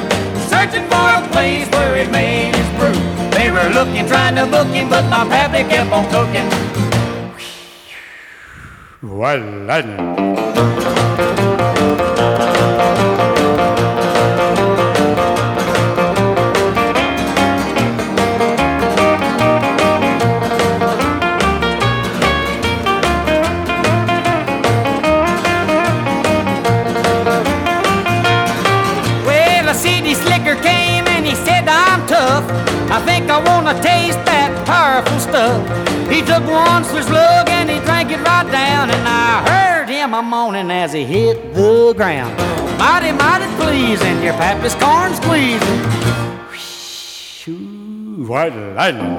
searching 0.51 0.85
for 0.91 1.07
a 1.15 1.25
place 1.31 1.69
where 1.69 1.95
it 1.95 2.11
made 2.11 2.53
his 2.53 2.69
brew. 2.75 2.99
They 3.31 3.51
were 3.51 3.69
looking, 3.69 4.05
trying 4.05 4.35
to 4.35 4.45
book 4.45 4.67
him, 4.67 4.89
but 4.89 5.05
my 5.09 5.23
pappy 5.29 5.63
kept 5.69 5.93
on 5.93 6.03
cooking 6.11 6.86
tough. 32.07 32.45
I 32.89 32.99
think 33.05 33.29
I 33.29 33.39
wanna 33.43 33.73
taste 33.81 34.23
that 34.25 34.65
powerful 34.65 35.19
stuff. 35.19 35.61
He 36.09 36.21
took 36.21 36.43
one 36.49 36.83
switch 36.85 37.09
lug 38.43 38.53
and 38.53 38.53
he 38.53 38.53
drank 38.53 38.53
it 38.53 38.53
right 38.53 38.53
down, 38.53 38.89
and 38.89 39.07
I 39.07 39.49
heard 39.49 39.89
him 39.89 40.13
a 40.13 40.21
moaning 40.21 40.71
as 40.71 40.93
he 40.93 41.03
hit 41.03 41.53
the 41.53 41.93
ground. 41.93 42.35
Mighty, 42.77 43.11
mighty 43.11 43.47
pleasing, 43.55 44.23
your 44.23 44.33
pappy's 44.33 44.75
corn 44.75 45.13
squeezing. 45.15 45.81
White 48.27 48.55
lightning. 48.75 49.17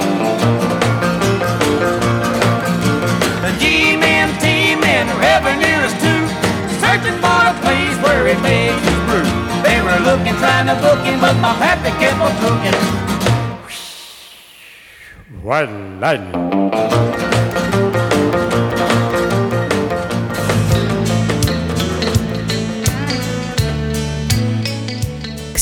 The 3.43 3.51
G-men, 3.59 4.39
T-men, 4.41 5.07
revenuers 5.19 5.95
too, 5.95 6.29
searching 6.81 7.19
for 7.23 7.41
a 7.47 7.55
place 7.63 7.97
where 8.03 8.27
he 8.29 8.35
makes 8.43 8.83
his 8.85 8.99
brew. 9.07 9.29
They 9.63 9.81
were 9.83 10.01
looking, 10.05 10.37
trying 10.37 10.67
to 10.67 10.75
book 10.81 11.01
him, 11.05 11.21
but 11.21 11.37
my 11.41 11.55
pappy 11.55 11.91
kept 11.99 12.21
on 12.21 12.33
cooking. 12.43 12.79
White 15.43 15.71
lightning. 16.01 17.28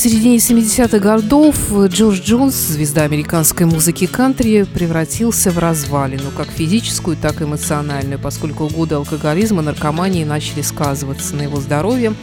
Середине 0.08 0.36
70-х 0.36 1.00
годов 1.00 1.56
Джордж 1.88 2.20
Джонс, 2.20 2.54
звезда 2.54 3.02
американской 3.02 3.66
музыки 3.66 4.06
кантри, 4.06 4.62
превратился 4.62 5.50
в 5.50 5.58
развалину, 5.58 6.30
как 6.36 6.48
физическую, 6.48 7.16
так 7.16 7.40
и 7.40 7.44
эмоциональную, 7.44 8.20
поскольку 8.20 8.68
годы 8.68 8.94
алкоголизма, 8.94 9.62
наркомании 9.62 10.22
начали 10.22 10.62
сказываться 10.62 11.34
на 11.34 11.42
его 11.42 11.60
здоровье. 11.60 12.14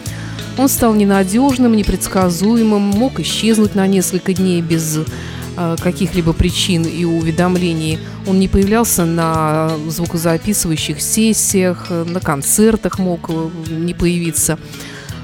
Он 0.57 0.69
стал 0.69 0.93
ненадежным, 0.93 1.75
непредсказуемым, 1.75 2.81
мог 2.81 3.19
исчезнуть 3.19 3.75
на 3.75 3.85
несколько 3.85 4.33
дней 4.33 4.61
без 4.61 4.99
Э, 5.55 5.75
каких-либо 5.79 6.33
причин 6.33 6.83
и 6.83 7.05
уведомлений 7.05 7.99
он 8.25 8.39
не 8.39 8.47
появлялся 8.47 9.05
на 9.05 9.71
звукозаписывающих 9.87 10.99
сессиях, 10.99 11.91
на 11.91 12.19
концертах 12.19 12.97
мог 12.97 13.29
э, 13.29 13.49
не 13.69 13.93
появиться. 13.93 14.57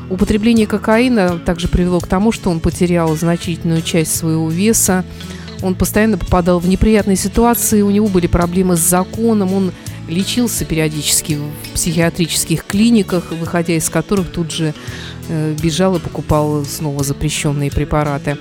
Употребление 0.10 0.66
кокаина 0.66 1.38
также 1.38 1.68
привело 1.68 2.00
к 2.00 2.08
тому, 2.08 2.32
что 2.32 2.50
он 2.50 2.60
потерял 2.60 3.16
значительную 3.16 3.84
часть 3.84 4.16
своего 4.16 4.50
веса. 4.50 5.06
Он 5.62 5.76
постоянно 5.76 6.18
попадал 6.18 6.60
в 6.60 6.68
неприятные 6.68 7.16
ситуации, 7.16 7.82
у 7.82 7.92
него 7.92 8.08
были 8.08 8.28
проблемы 8.28 8.76
с 8.76 8.80
законом, 8.80 9.54
он 9.54 9.72
лечился 10.08 10.66
периодически 10.66 11.34
в 11.34 11.74
психиатрических 11.76 12.66
клиниках, 12.66 13.32
выходя 13.32 13.76
из 13.76 13.90
которых 13.90 14.32
тут 14.32 14.52
же 14.52 14.74
э, 15.28 15.56
бежал 15.62 15.98
и 15.98 16.00
покупал 16.00 16.66
снова 16.66 17.04
запрещенные 17.04 17.70
препараты. 17.70 18.38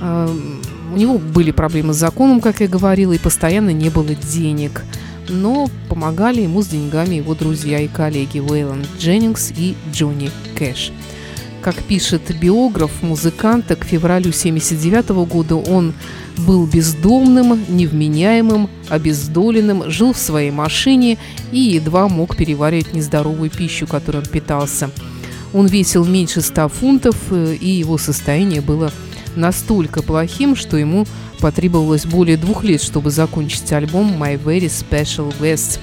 Эм, 0.00 0.62
у 0.94 0.96
него 0.96 1.18
были 1.18 1.50
проблемы 1.50 1.94
с 1.94 1.96
законом, 1.96 2.40
как 2.40 2.60
я 2.60 2.68
говорила, 2.68 3.12
и 3.12 3.18
постоянно 3.18 3.70
не 3.70 3.88
было 3.88 4.14
денег. 4.14 4.84
Но 5.28 5.68
помогали 5.88 6.42
ему 6.42 6.62
с 6.62 6.68
деньгами 6.68 7.16
его 7.16 7.34
друзья 7.34 7.80
и 7.80 7.88
коллеги 7.88 8.38
Уэйлон 8.38 8.84
Дженнингс 8.98 9.52
и 9.56 9.74
Джонни 9.92 10.30
Кэш. 10.56 10.92
Как 11.62 11.82
пишет 11.82 12.22
биограф 12.40 13.02
музыканта, 13.02 13.74
к 13.74 13.84
февралю 13.84 14.28
1979 14.28 15.28
года 15.28 15.56
он 15.56 15.94
был 16.38 16.64
бездомным, 16.66 17.64
невменяемым, 17.68 18.68
обездоленным, 18.88 19.90
жил 19.90 20.12
в 20.12 20.18
своей 20.18 20.52
машине 20.52 21.18
и 21.50 21.58
едва 21.58 22.08
мог 22.08 22.36
переваривать 22.36 22.92
нездоровую 22.92 23.50
пищу, 23.50 23.88
которой 23.88 24.18
он 24.18 24.26
питался. 24.26 24.90
Он 25.52 25.66
весил 25.66 26.04
меньше 26.04 26.40
100 26.40 26.68
фунтов, 26.68 27.16
э, 27.30 27.56
и 27.58 27.70
его 27.70 27.98
состояние 27.98 28.60
было 28.60 28.92
настолько 29.36 30.02
плохим, 30.02 30.56
что 30.56 30.76
ему 30.76 31.06
потребовалось 31.40 32.06
более 32.06 32.36
двух 32.36 32.64
лет, 32.64 32.82
чтобы 32.82 33.10
закончить 33.10 33.72
альбом 33.72 34.22
My 34.22 34.42
Very 34.42 34.66
Special 34.66 35.34
West. 35.40 35.78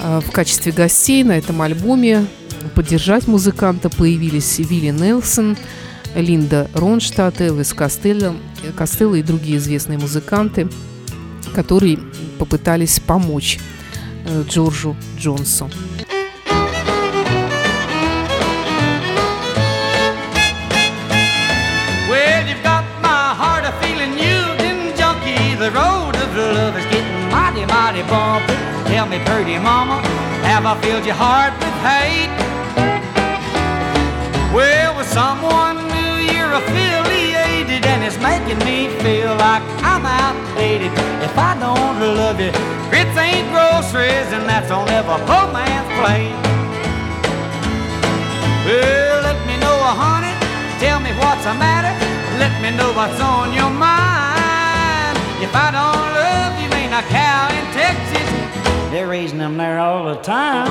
А, 0.00 0.20
в 0.20 0.30
качестве 0.30 0.72
гостей 0.72 1.24
на 1.24 1.32
этом 1.32 1.62
альбоме 1.62 2.26
поддержать 2.74 3.26
музыканта 3.26 3.90
появились 3.90 4.58
Вилли 4.58 4.90
Нелсон, 4.90 5.56
Линда 6.14 6.70
Ронштадт, 6.74 7.40
Элвис 7.40 7.72
Костелло, 7.72 8.34
Костелло 8.76 9.14
и 9.14 9.22
другие 9.22 9.58
известные 9.58 9.98
музыканты, 9.98 10.68
которые 11.54 11.98
попытались 12.38 13.00
помочь 13.00 13.58
э, 14.26 14.44
Джорджу 14.48 14.96
Джонсу. 15.18 15.70
Mighty, 27.68 28.02
bumpy. 28.08 28.56
Tell 28.90 29.06
me, 29.06 29.18
pretty 29.28 29.58
mama, 29.58 30.00
have 30.48 30.64
I 30.64 30.74
filled 30.80 31.04
your 31.04 31.14
heart 31.14 31.52
with 31.60 31.78
hate? 31.84 32.32
Well, 34.52 34.96
with 34.96 35.08
someone 35.08 35.76
new 35.92 36.14
you're 36.32 36.52
affiliated, 36.56 37.84
and 37.84 38.00
it's 38.02 38.18
making 38.18 38.58
me 38.64 38.88
feel 39.04 39.36
like 39.36 39.62
I'm 39.84 40.04
outdated. 40.04 40.90
If 41.20 41.36
I 41.36 41.52
don't 41.60 42.00
love 42.16 42.40
you, 42.40 42.50
grits 42.88 43.16
ain't 43.16 43.46
groceries, 43.52 44.28
and 44.32 44.48
that's 44.48 44.70
on 44.70 44.88
every 44.88 45.20
poor 45.28 45.46
man's 45.52 45.88
plate. 46.00 46.32
Well, 48.64 49.22
let 49.22 49.38
me 49.46 49.56
know, 49.60 49.76
honey, 50.02 50.34
tell 50.80 51.00
me 51.00 51.12
what's 51.20 51.44
the 51.44 51.54
matter. 51.54 51.92
Let 52.40 52.52
me 52.62 52.76
know 52.76 52.92
what's 52.92 53.20
on 53.20 53.52
your 53.52 53.70
mind. 53.70 54.27
If 55.40 55.54
I 55.54 55.70
don't 55.70 56.02
love 56.18 56.52
you, 56.58 56.68
ain't 56.74 56.92
a 56.92 57.02
cow 57.06 57.46
in 57.54 57.64
Texas. 57.70 58.28
They're 58.90 59.06
raising 59.06 59.38
them 59.38 59.56
there 59.56 59.78
all 59.78 60.04
the 60.12 60.20
time. 60.20 60.66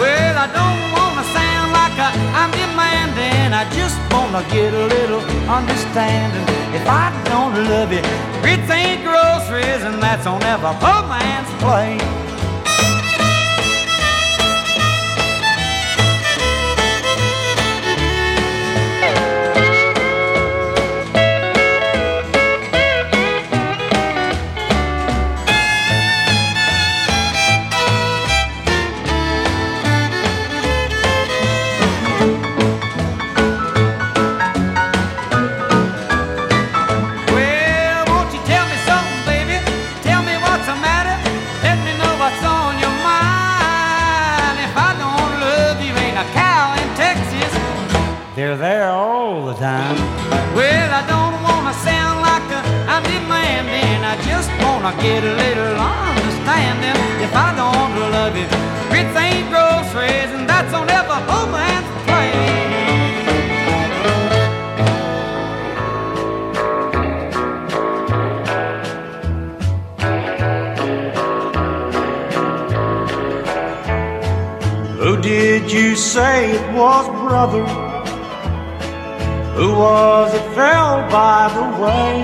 Well, 0.00 0.34
I 0.38 0.48
don't 0.48 0.80
wanna 0.96 1.24
sound 1.36 1.72
like 1.76 1.92
I, 2.00 2.16
I'm 2.32 2.50
demanding. 2.56 3.52
I 3.52 3.68
just 3.76 4.00
wanna 4.10 4.42
get 4.48 4.72
a 4.72 4.86
little 4.86 5.20
understanding. 5.44 6.40
If 6.72 6.88
I 6.88 7.12
don't 7.28 7.52
love 7.68 7.92
you, 7.92 8.00
grits 8.40 8.70
ain't 8.70 9.04
groceries, 9.04 9.84
and 9.84 10.00
that's 10.02 10.26
on 10.26 10.42
every 10.42 10.72
poor 10.80 11.02
man's 11.04 11.52
plate. 11.60 12.27
They're 48.48 48.56
there 48.56 48.88
all 48.88 49.44
the 49.44 49.52
time. 49.52 49.94
Well, 50.56 50.90
I 51.00 51.04
don't 51.06 51.36
wanna 51.44 51.74
sound 51.84 52.22
like 52.22 52.48
a, 52.58 52.60
I'm 52.88 53.02
demanding. 53.02 54.00
I 54.12 54.16
just 54.24 54.48
wanna 54.62 54.96
get 55.02 55.22
a 55.22 55.34
little 55.44 55.76
understanding. 55.76 56.96
If 57.20 57.36
I 57.36 57.52
don't 57.60 57.92
love 58.16 58.34
you, 58.40 58.48
grits 58.88 59.14
ain't 59.20 59.50
groceries, 59.52 60.30
and 60.32 60.48
that's 60.48 60.72
on 60.72 60.88
every 60.88 61.20
poor 61.28 61.46
man's 61.52 61.88
plate. 62.06 62.48
Who 75.02 75.20
did 75.20 75.70
you 75.70 75.94
say 75.96 76.52
it 76.52 76.72
was, 76.72 77.06
brother? 77.08 77.87
Who 79.58 79.72
was 79.72 80.32
it 80.34 80.54
fell 80.54 81.02
by 81.10 81.50
the 81.52 81.66
way? 81.82 82.22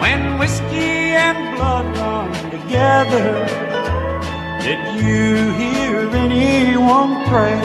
When 0.00 0.38
whiskey 0.38 1.12
and 1.12 1.58
blood 1.58 1.84
run 1.98 2.32
together, 2.50 3.44
did 4.64 4.80
you 4.96 5.52
hear 5.60 6.08
anyone 6.08 7.26
pray? 7.28 7.60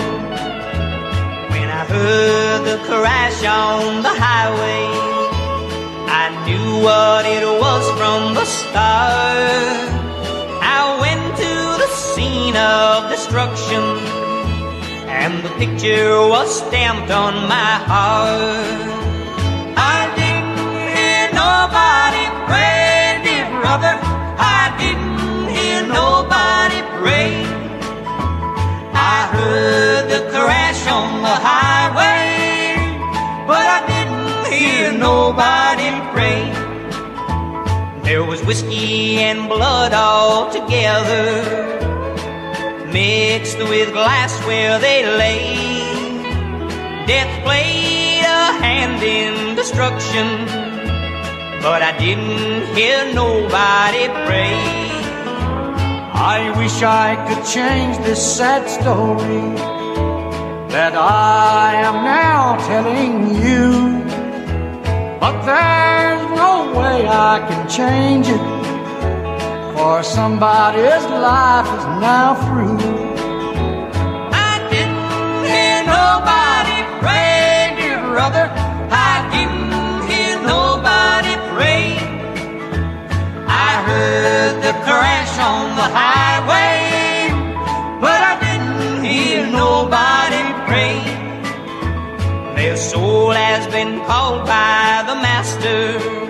When 1.54 1.70
I 1.70 1.86
heard 1.88 2.66
the 2.66 2.84
crash 2.90 3.40
on 3.46 4.04
the 4.04 4.14
highway, 4.28 4.84
I 6.22 6.26
knew 6.44 6.84
what 6.84 7.26
it 7.26 7.46
was 7.64 7.86
from 7.98 8.34
the 8.34 8.44
start. 8.44 9.80
I 10.62 10.82
went 11.00 11.38
to 11.38 11.54
the 11.84 11.88
scene 11.88 12.58
of 12.58 13.10
destruction 13.10 14.09
and 15.20 15.44
the 15.44 15.50
picture 15.62 16.16
was 16.34 16.50
stamped 16.64 17.12
on 17.12 17.34
my 17.56 17.74
heart. 17.92 18.88
I 19.76 20.00
didn't 20.20 20.60
hear 20.96 21.24
nobody 21.46 22.26
pray, 22.48 23.20
dear 23.26 23.48
brother. 23.60 23.94
I 24.60 24.64
didn't 24.80 25.50
hear 25.56 25.82
nobody 26.02 26.80
pray. 27.02 27.34
I 28.94 29.18
heard 29.36 30.04
the 30.14 30.22
crash 30.32 30.88
on 30.88 31.10
the 31.28 31.38
highway, 31.50 32.80
but 33.46 33.66
I 33.78 33.80
didn't 33.92 34.44
hear 34.54 34.94
nobody 34.94 35.90
pray. 36.14 36.42
There 38.04 38.24
was 38.24 38.42
whiskey 38.46 39.20
and 39.20 39.50
blood 39.50 39.92
all 39.94 40.50
together 40.50 41.89
mixed 42.92 43.58
with 43.58 43.92
glass 43.92 44.34
where 44.46 44.80
they 44.80 45.06
lay. 45.06 45.80
Death 47.06 47.44
played 47.44 48.24
a 48.24 48.46
hand 48.64 49.02
in 49.04 49.56
destruction, 49.56 50.46
but 51.62 51.82
I 51.82 51.98
didn't 51.98 52.76
hear 52.76 53.14
nobody 53.14 54.08
pray. 54.26 54.60
I 56.14 56.54
wish 56.58 56.82
I 56.82 57.16
could 57.28 57.46
change 57.46 57.98
this 58.00 58.22
sad 58.38 58.70
story 58.70 59.56
that 60.70 60.94
I 60.96 61.76
am 61.90 62.04
now 62.04 62.58
telling 62.68 63.36
you. 63.44 64.00
But 65.20 65.42
there's 65.46 66.38
no 66.38 66.74
way 66.78 67.08
I 67.08 67.40
can 67.48 67.68
change 67.70 68.28
it 68.28 68.59
for 69.80 70.04
somebody's 70.04 71.06
life 71.08 71.70
is 71.78 71.86
now 72.04 72.36
through. 72.44 72.80
I 74.50 74.54
didn't 74.74 75.44
hear 75.52 75.78
nobody 76.00 76.80
pray, 77.00 77.76
dear 77.80 78.00
brother. 78.12 78.46
I 79.12 79.16
didn't 79.34 79.72
hear 80.12 80.36
nobody 80.56 81.34
pray. 81.56 81.86
I 83.48 83.72
heard 83.90 84.56
the 84.68 84.74
crash 84.86 85.34
on 85.52 85.66
the 85.80 85.88
highway, 86.02 87.32
but 88.04 88.20
I 88.32 88.36
didn't 88.48 89.06
hear 89.06 89.48
nobody 89.48 90.44
pray. 90.68 90.98
Their 92.58 92.76
soul 92.76 93.32
has 93.32 93.66
been 93.68 93.94
called 94.08 94.46
by 94.46 95.06
the 95.08 95.16
Master 95.16 96.29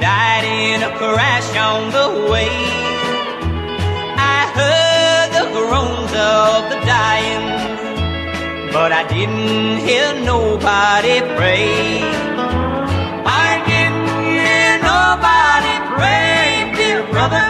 died 0.00 0.44
in 0.44 0.82
a 0.82 0.90
crash 0.96 1.54
on 1.56 1.90
the 1.90 2.30
way. 2.30 2.50
I 4.16 4.38
heard 4.58 5.28
the 5.38 5.46
groans 5.52 6.12
of 6.16 6.70
the 6.70 6.78
dying, 6.86 8.72
but 8.72 8.92
I 8.92 9.06
didn't 9.06 9.78
hear 9.86 10.14
nobody 10.24 11.20
pray. 11.36 12.00
I 13.44 13.50
didn't 13.70 14.10
hear 14.24 14.78
nobody 14.92 15.74
pray, 15.94 16.72
dear 16.76 17.02
brother. 17.12 17.49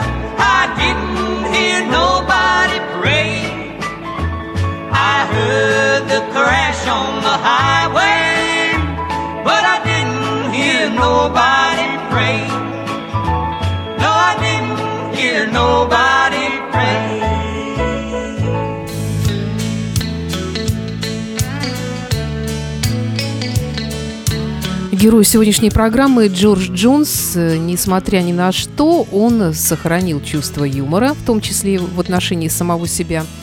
Герой 25.01 25.25
сегодняшней 25.25 25.71
программы 25.71 26.29
Джордж 26.29 26.71
Джонс, 26.71 27.33
несмотря 27.35 28.19
ни 28.21 28.33
на 28.33 28.53
что, 28.53 29.07
он 29.11 29.55
сохранил 29.55 30.21
чувство 30.21 30.65
юмора, 30.65 31.15
в 31.15 31.25
том 31.25 31.41
числе 31.41 31.79
в 31.79 31.99
отношении 31.99 32.49
самого 32.49 32.87
себя– 32.87 33.25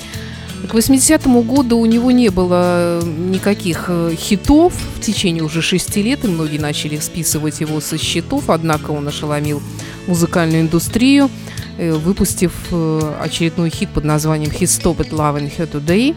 к 0.66 0.74
80-му 0.74 1.44
году 1.44 1.78
у 1.78 1.86
него 1.86 2.12
не 2.12 2.30
было 2.30 3.02
никаких 3.04 3.86
э, 3.88 4.16
хитов. 4.18 4.74
В 4.96 5.02
течение 5.02 5.44
уже 5.44 5.62
шести 5.62 6.02
лет, 6.02 6.26
и 6.26 6.28
многие 6.28 6.58
начали 6.58 6.98
списывать 6.98 7.62
его 7.62 7.80
со 7.80 7.98
счетов, 7.98 8.50
однако 8.50 8.92
он 8.92 9.08
ошеломил 9.08 9.62
музыкальную 10.08 10.64
индустрию, 10.64 11.30
э, 11.78 11.94
выпустив 11.94 12.54
э, 12.72 13.14
очередной 13.22 13.70
хит 13.70 13.90
под 13.90 14.04
названием 14.04 14.52
«He 14.52 14.64
Stopped 14.64 15.12
Loving 15.12 15.52
Her 15.56 15.72
Today», 15.72 16.16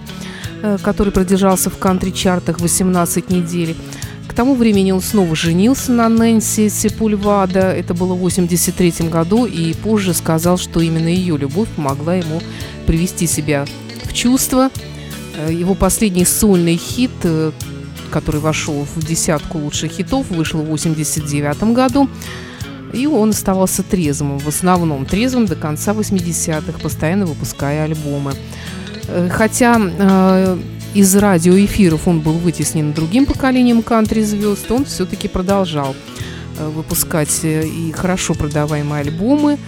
который 0.82 1.10
продержался 1.10 1.70
в 1.70 1.78
кантри-чартах 1.78 2.60
18 2.60 3.30
недель. 3.30 3.76
К 4.30 4.32
тому 4.32 4.54
времени 4.54 4.92
он 4.92 5.00
снова 5.00 5.34
женился 5.34 5.90
на 5.90 6.08
Нэнси 6.08 6.68
Сепульвада, 6.68 7.72
это 7.72 7.94
было 7.94 8.14
в 8.14 8.18
83 8.18 9.08
году, 9.08 9.44
и 9.44 9.74
позже 9.74 10.14
сказал, 10.14 10.56
что 10.56 10.80
именно 10.80 11.08
ее 11.08 11.36
любовь 11.36 11.68
помогла 11.74 12.14
ему 12.14 12.40
привести 12.86 13.26
себя 13.26 13.66
в 14.04 14.12
чувство. 14.14 14.70
Э, 15.36 15.52
его 15.52 15.74
последний 15.74 16.24
сольный 16.24 16.76
хит, 16.76 17.10
э, 17.24 17.50
который 18.12 18.40
вошел 18.40 18.86
в 18.94 19.04
десятку 19.04 19.58
лучших 19.58 19.90
хитов, 19.90 20.30
вышел 20.30 20.60
в 20.60 20.62
1989 20.62 21.74
году. 21.74 22.08
И 22.92 23.08
он 23.08 23.30
оставался 23.30 23.82
трезвым, 23.82 24.38
в 24.38 24.46
основном 24.46 25.06
трезвым 25.06 25.46
до 25.46 25.56
конца 25.56 25.92
80-х, 25.92 26.78
постоянно 26.78 27.26
выпуская 27.26 27.82
альбомы. 27.82 28.34
Э, 29.08 29.28
хотя 29.28 30.56
из 30.94 31.14
радиоэфиров 31.14 32.08
он 32.08 32.20
был 32.20 32.32
вытеснен 32.32 32.92
другим 32.92 33.26
поколением 33.26 33.82
кантри-звезд, 33.82 34.70
он 34.70 34.84
все-таки 34.84 35.28
продолжал 35.28 35.94
э, 36.58 36.68
выпускать 36.68 37.44
и 37.44 37.92
хорошо 37.96 38.34
продаваемые 38.34 39.02
альбомы. 39.02 39.58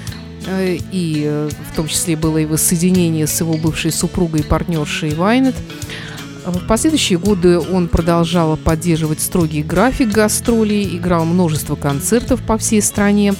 Э, 0.46 0.76
и 0.90 1.22
э, 1.24 1.50
в 1.70 1.76
том 1.76 1.86
числе 1.88 2.16
было 2.16 2.38
и 2.38 2.46
воссоединение 2.46 3.26
с 3.26 3.40
его 3.40 3.54
бывшей 3.54 3.92
супругой 3.92 4.40
и 4.40 4.44
партнершей 4.44 5.14
Вайнет. 5.14 5.54
В 6.44 6.66
последующие 6.66 7.20
годы 7.20 7.60
он 7.60 7.86
продолжал 7.86 8.56
поддерживать 8.56 9.20
строгий 9.20 9.62
график 9.62 10.08
гастролей, 10.08 10.96
играл 10.96 11.24
множество 11.24 11.76
концертов 11.76 12.42
по 12.42 12.58
всей 12.58 12.82
стране 12.82 13.34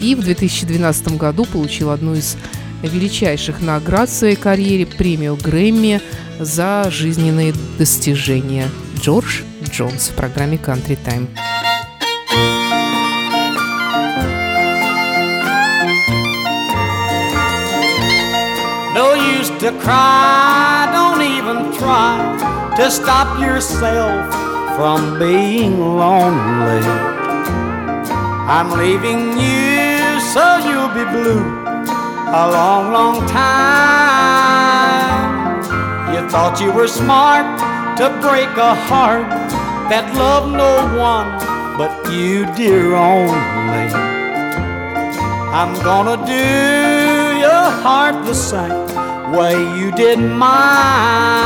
и 0.00 0.14
в 0.14 0.20
2012 0.20 1.18
году 1.18 1.44
получил 1.44 1.90
одну 1.90 2.14
из 2.14 2.36
величайших 2.82 3.60
наград 3.60 4.08
в 4.08 4.12
своей 4.14 4.36
карьере– 4.36 4.86
премию 4.98 5.36
Грэмми 5.36 6.00
за 6.39 6.89
жизненные 6.89 7.53
достижения. 7.77 8.69
Джордж 8.99 9.41
Джонс 9.63 10.09
в 10.09 10.13
программе 10.13 10.57
«Country 10.57 10.97
Time». 11.03 11.27
No 18.93 19.13
use 19.13 19.49
to 19.59 19.71
cry, 19.81 20.87
don't 20.93 21.21
even 21.21 21.71
try 21.77 22.75
to 22.77 22.89
stop 22.89 23.39
yourself 23.39 24.33
from 24.75 25.19
being 25.19 25.79
lonely. 25.79 26.81
I'm 28.47 28.71
leaving 28.77 29.37
you 29.37 30.19
so 30.33 30.57
you'll 30.67 30.93
be 30.93 31.03
blue 31.11 31.65
a 32.27 32.51
long, 32.51 32.91
long 32.91 33.27
time. 33.27 34.38
Thought 36.30 36.60
you 36.60 36.70
were 36.70 36.86
smart 36.86 37.58
to 37.98 38.08
break 38.22 38.50
a 38.56 38.74
heart 38.86 39.28
that 39.90 40.14
loved 40.14 40.52
no 40.54 40.78
one 40.96 41.26
but 41.76 42.12
you, 42.12 42.46
dear 42.54 42.94
only. 42.94 43.92
I'm 45.50 45.74
gonna 45.82 46.24
do 46.24 47.36
your 47.36 47.64
heart 47.82 48.24
the 48.26 48.34
same 48.34 49.32
way 49.32 49.54
you 49.76 49.90
did 49.90 50.20
mine. 50.20 51.40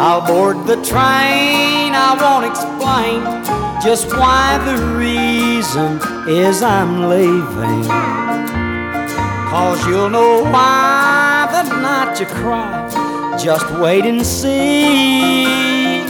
I'll 0.00 0.26
board 0.26 0.66
the 0.66 0.76
train, 0.76 1.92
I 1.94 2.16
won't 2.18 2.46
explain 2.46 3.67
just 3.82 4.08
why 4.08 4.58
the 4.64 4.76
reason 4.96 6.00
is 6.28 6.62
I'm 6.62 7.08
leaving. 7.08 7.84
Cause 9.48 9.86
you'll 9.86 10.10
know 10.10 10.42
why 10.42 11.48
the 11.52 11.62
night 11.80 12.18
you 12.18 12.26
cry. 12.26 13.36
Just 13.42 13.70
wait 13.78 14.04
and 14.04 14.26
see. 14.26 16.04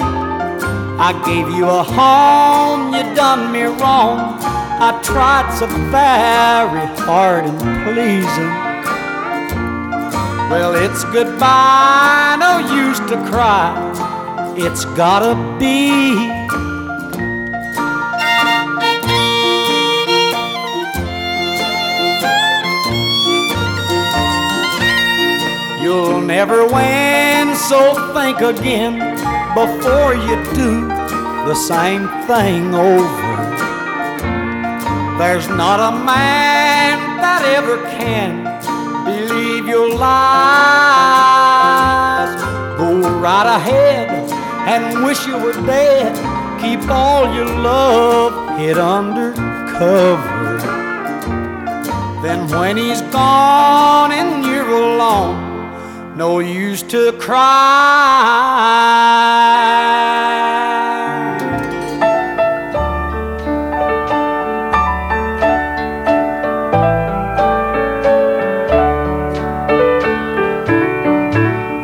I 1.01 1.13
gave 1.25 1.55
you 1.55 1.67
a 1.67 1.83
home, 1.83 2.95
you 2.95 3.03
done 3.15 3.53
me 3.53 3.63
wrong. 3.63 4.39
I 4.81 4.99
tried 5.03 5.53
so 5.59 5.67
very 5.67 6.87
hard 7.05 7.45
in 7.45 7.59
pleasing. 7.85 8.55
Well, 10.51 10.75
it's 10.75 11.05
goodbye, 11.05 12.37
no 12.41 12.59
use 12.75 12.99
to 13.11 13.17
cry. 13.31 14.55
It's 14.57 14.87
gotta 14.87 15.35
be. 15.59 16.38
Never 26.29 26.67
win, 26.67 27.57
so 27.57 28.13
think 28.13 28.41
again 28.43 28.99
before 29.55 30.15
you 30.15 30.37
do 30.53 30.87
the 31.49 31.55
same 31.55 32.07
thing 32.27 32.75
over. 32.75 33.37
There's 35.17 35.49
not 35.49 35.81
a 35.81 35.91
man 36.05 36.99
that 37.23 37.43
ever 37.57 37.79
can 37.97 38.45
believe 39.07 39.67
your 39.67 39.89
lies. 39.95 40.29
Go 42.77 43.01
right 43.19 43.47
ahead 43.57 44.31
and 44.69 45.03
wish 45.07 45.27
you 45.27 45.39
were 45.39 45.55
dead. 45.65 46.15
Keep 46.61 46.91
all 46.91 47.35
your 47.35 47.47
love 47.47 48.59
hid 48.59 48.77
under 48.77 49.33
cover. 49.33 50.59
Then 52.23 52.47
when 52.51 52.77
he's 52.77 53.01
gone 53.01 54.13
and 54.13 54.45
you're 54.45 54.69
alone, 54.69 55.48
no 56.19 56.41
use 56.41 56.83
to 56.83 57.13
cry. 57.13 57.39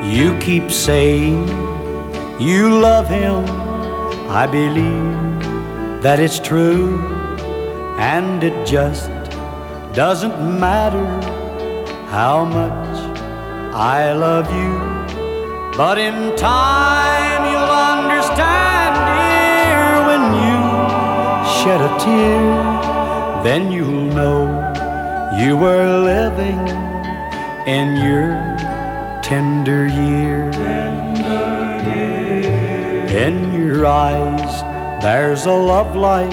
You 0.02 0.36
keep 0.40 0.72
saying 0.72 1.46
you 2.40 2.80
love 2.80 3.06
him. 3.08 3.44
I 4.28 4.48
believe 4.48 6.02
that 6.02 6.18
it's 6.18 6.40
true, 6.40 6.98
and 8.00 8.42
it 8.42 8.66
just 8.66 9.08
doesn't 9.94 10.36
matter 10.58 11.06
how 12.10 12.44
much 12.44 12.93
I 13.74 14.12
love 14.12 14.46
you. 14.54 14.72
But 15.76 15.98
in 15.98 16.36
time 16.36 17.42
you'll 17.50 17.76
understand, 17.98 18.94
dear, 19.10 19.86
when 20.06 20.24
you 20.46 20.60
shed 21.58 21.80
a 21.80 21.98
tear, 21.98 23.42
then 23.42 23.72
you'll 23.72 24.14
know 24.14 24.46
you 25.36 25.56
were 25.56 25.98
living 25.98 26.68
in 27.66 27.96
your 27.96 28.38
tender 29.24 29.88
years. 29.88 30.54
In 33.10 33.52
your 33.52 33.86
eyes, 33.86 34.62
there's 35.02 35.46
a 35.46 35.52
love 35.52 35.96
light 35.96 36.30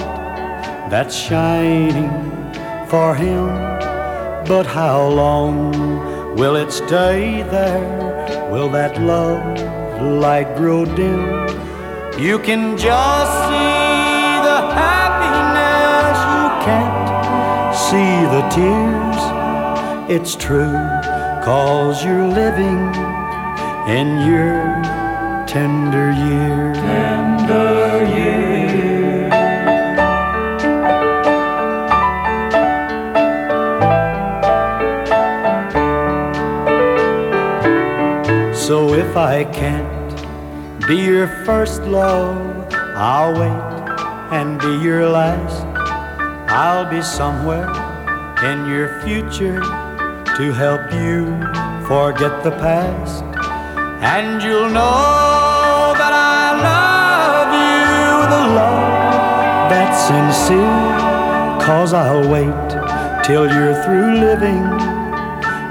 that's 0.88 1.16
shining 1.16 2.12
for 2.86 3.16
him. 3.16 3.48
But 4.46 4.66
how 4.66 5.08
long 5.08 6.11
will 6.34 6.56
it 6.56 6.72
stay 6.72 7.42
there? 7.42 8.50
Will 8.50 8.68
that 8.70 9.00
love 9.00 9.42
light 10.00 10.56
grow 10.56 10.84
dim? 10.84 11.48
You 12.18 12.38
can 12.38 12.76
just 12.76 13.32
see 13.48 14.32
the 14.48 14.60
happiness, 14.82 16.18
you 16.36 16.46
can't 16.66 17.74
see 17.86 18.14
the 18.34 18.42
tears. 18.56 19.20
It's 20.10 20.34
true, 20.36 20.76
cause 21.44 22.04
you're 22.04 22.26
living 22.26 22.80
in 23.88 24.26
your 24.28 24.62
tender 25.46 26.12
years. 26.12 26.76
Tender 26.76 28.06
years. 28.16 28.51
If 39.12 39.18
I 39.18 39.44
can't 39.44 40.88
be 40.88 40.96
your 40.96 41.28
first 41.44 41.82
love, 41.82 42.72
I'll 42.96 43.34
wait 43.38 43.90
and 44.32 44.58
be 44.58 44.74
your 44.82 45.06
last. 45.06 45.66
I'll 46.50 46.88
be 46.88 47.02
somewhere 47.02 47.68
in 48.42 48.64
your 48.64 48.88
future 49.02 49.60
to 49.60 50.44
help 50.54 50.90
you 50.92 51.26
forget 51.86 52.42
the 52.42 52.52
past. 52.52 53.22
And 54.00 54.42
you'll 54.42 54.70
know 54.70 55.92
that 56.00 56.14
I 56.16 56.44
love 56.70 57.52
you 57.52 58.16
with 58.20 58.32
a 58.32 58.46
love 58.60 59.68
that's 59.68 60.00
sincere. 60.08 60.80
Cause 61.60 61.92
I'll 61.92 62.26
wait 62.30 62.68
till 63.26 63.44
you're 63.44 63.76
through 63.84 64.14
living 64.24 64.64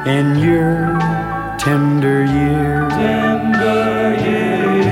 in 0.05 0.37
your 0.37 1.20
tender 1.60 2.24
years. 2.24 2.92
Tender 2.92 4.14
years. 4.26 4.86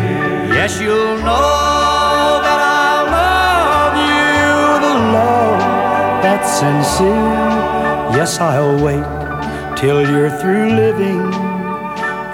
Yes, 0.57 0.81
you'll 0.81 1.19
know 1.29 2.41
that 2.47 2.61
I 2.61 2.95
love 3.19 3.95
you 4.11 4.49
with 4.73 4.85
a 4.95 4.99
love 5.19 5.61
that's 6.23 6.51
sincere. 6.61 7.45
Yes, 8.19 8.41
I'll 8.41 8.79
wait 8.83 9.07
till 9.77 10.01
you're 10.11 10.35
through 10.41 10.71
living 10.85 11.23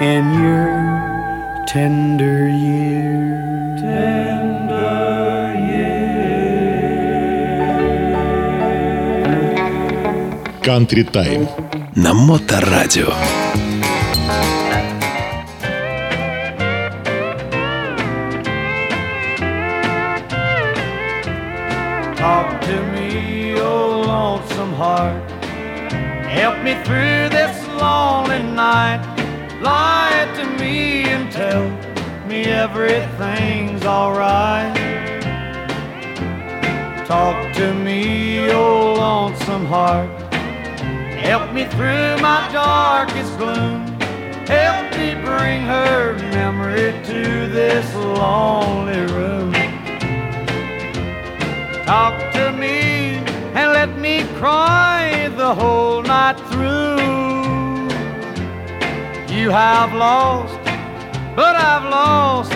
in 0.01 0.23
your 0.43 1.65
tender 1.67 2.49
years. 2.49 3.81
Tender 3.81 4.61
Country 10.63 11.05
Time 11.05 11.49
на 11.97 12.13
Моторадио. 12.15 13.11
Heart. 24.76 25.32
Help 26.28 26.62
me 26.62 26.74
through 26.84 27.30
this 27.30 27.56
lonely 27.82 28.44
night. 28.44 29.02
Lie 29.62 30.28
to 30.36 30.46
me 30.60 31.04
and 31.06 31.32
tell 31.32 31.66
me 32.28 32.44
everything's 32.44 33.86
alright. 33.86 34.76
Talk 37.08 37.54
to 37.56 37.74
me, 37.74 38.50
oh 38.52 38.94
lonesome 38.94 39.66
heart. 39.66 40.10
Help 41.30 41.54
me 41.54 41.64
through 41.66 42.18
my 42.22 42.50
darkest 42.52 43.38
gloom. 43.38 43.86
Help 44.46 44.86
me 44.98 45.14
bring 45.24 45.62
her 45.62 46.14
memory 46.34 46.92
to 47.06 47.48
this 47.48 47.88
lonely 47.96 49.02
room. 49.14 49.54
Talk 51.86 52.34
to 52.34 52.52
me 52.52 52.85
let 54.46 54.52
cry 54.52 55.30
the 55.38 55.56
whole 55.56 56.02
night 56.02 56.38
through. 56.52 56.96
You 59.36 59.50
have 59.50 59.94
lost, 59.94 60.58
but 61.36 61.56
I've 61.56 61.90
lost 61.90 62.54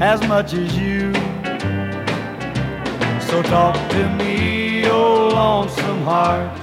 as 0.00 0.20
much 0.28 0.52
as 0.54 0.76
you. 0.76 1.12
So 3.28 3.42
talk 3.42 3.76
to 3.90 4.08
me, 4.16 4.86
oh 4.86 5.28
lonesome 5.28 6.02
heart. 6.02 6.56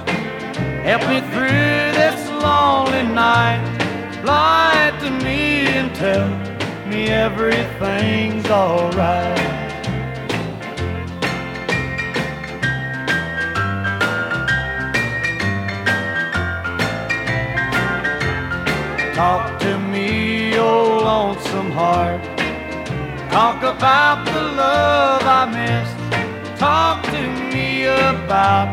Help 0.84 1.02
me 1.08 1.20
through 1.32 1.92
this 2.00 2.30
lonely 2.42 3.04
night. 3.14 3.62
Lie 4.24 4.92
to 5.00 5.10
me 5.24 5.66
and 5.78 5.94
tell 5.94 6.28
me 6.88 7.08
everything's 7.08 8.48
alright. 8.48 9.51
Heart. 21.72 22.22
Talk 23.30 23.62
about 23.62 24.24
the 24.26 24.42
love 24.62 25.22
I 25.24 25.44
missed. 25.58 26.60
Talk 26.60 27.02
to 27.14 27.22
me 27.52 27.84
about 27.84 28.68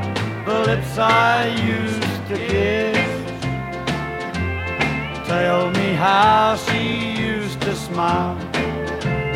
the 0.45 0.59
lips 0.69 0.97
I 0.97 1.47
used 1.47 2.01
to 2.29 2.35
kiss. 2.35 3.09
Tell 5.27 5.71
me 5.71 5.93
how 5.93 6.55
she 6.55 7.21
used 7.21 7.61
to 7.61 7.75
smile 7.75 8.37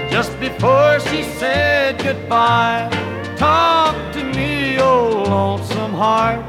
just 0.09 0.37
before 0.39 0.99
she 0.99 1.23
said 1.23 1.97
goodbye. 2.03 2.89
Talk 3.37 3.95
to 4.13 4.23
me, 4.23 4.77
oh 4.79 5.23
lonesome 5.27 5.93
heart, 5.93 6.43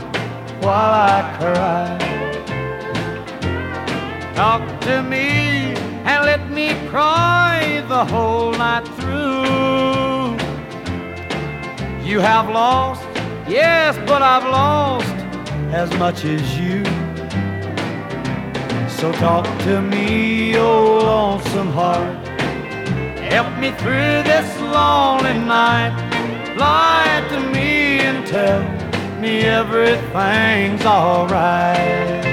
while 0.62 0.94
I 1.16 1.20
cry. 1.38 2.04
Talk 4.34 4.62
to 4.82 5.02
me 5.02 5.74
and 6.04 6.24
let 6.26 6.50
me 6.50 6.83
cry 6.94 7.84
the 7.88 8.04
whole 8.04 8.52
night 8.52 8.86
through. 8.98 10.36
You 12.08 12.20
have 12.20 12.48
lost, 12.48 13.02
yes, 13.48 13.98
but 14.06 14.22
I've 14.22 14.44
lost 14.44 15.16
as 15.82 15.90
much 15.98 16.24
as 16.24 16.44
you. 16.56 16.84
So 18.88 19.10
talk 19.26 19.44
to 19.66 19.82
me, 19.82 20.56
oh 20.56 20.98
lonesome 21.10 21.72
heart. 21.72 22.28
Help 23.34 23.50
me 23.58 23.72
through 23.80 24.16
this 24.30 24.48
lonely 24.60 25.36
night. 25.58 25.94
Lie 26.56 27.26
to 27.30 27.40
me 27.54 27.72
and 28.08 28.24
tell 28.24 28.62
me 29.20 29.40
everything's 29.40 30.84
alright. 30.86 32.23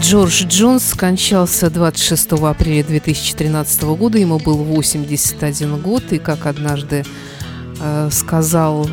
Джордж 0.00 0.44
Джонс 0.46 0.84
скончался 0.88 1.68
26 1.68 2.32
апреля 2.32 2.82
2013 2.82 3.82
года, 3.82 4.16
ему 4.16 4.38
был 4.38 4.56
81 4.56 5.80
год, 5.82 6.02
и 6.12 6.18
как 6.18 6.46
однажды 6.46 7.04
э, 7.80 8.08
сказал 8.10 8.88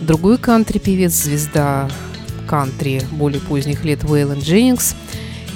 другой 0.00 0.36
кантри-певец, 0.36 1.12
звезда 1.12 1.88
кантри 2.48 3.02
более 3.12 3.40
поздних 3.40 3.84
лет 3.84 4.02
Уэйлен 4.02 4.40
Дженнингс, 4.40 4.96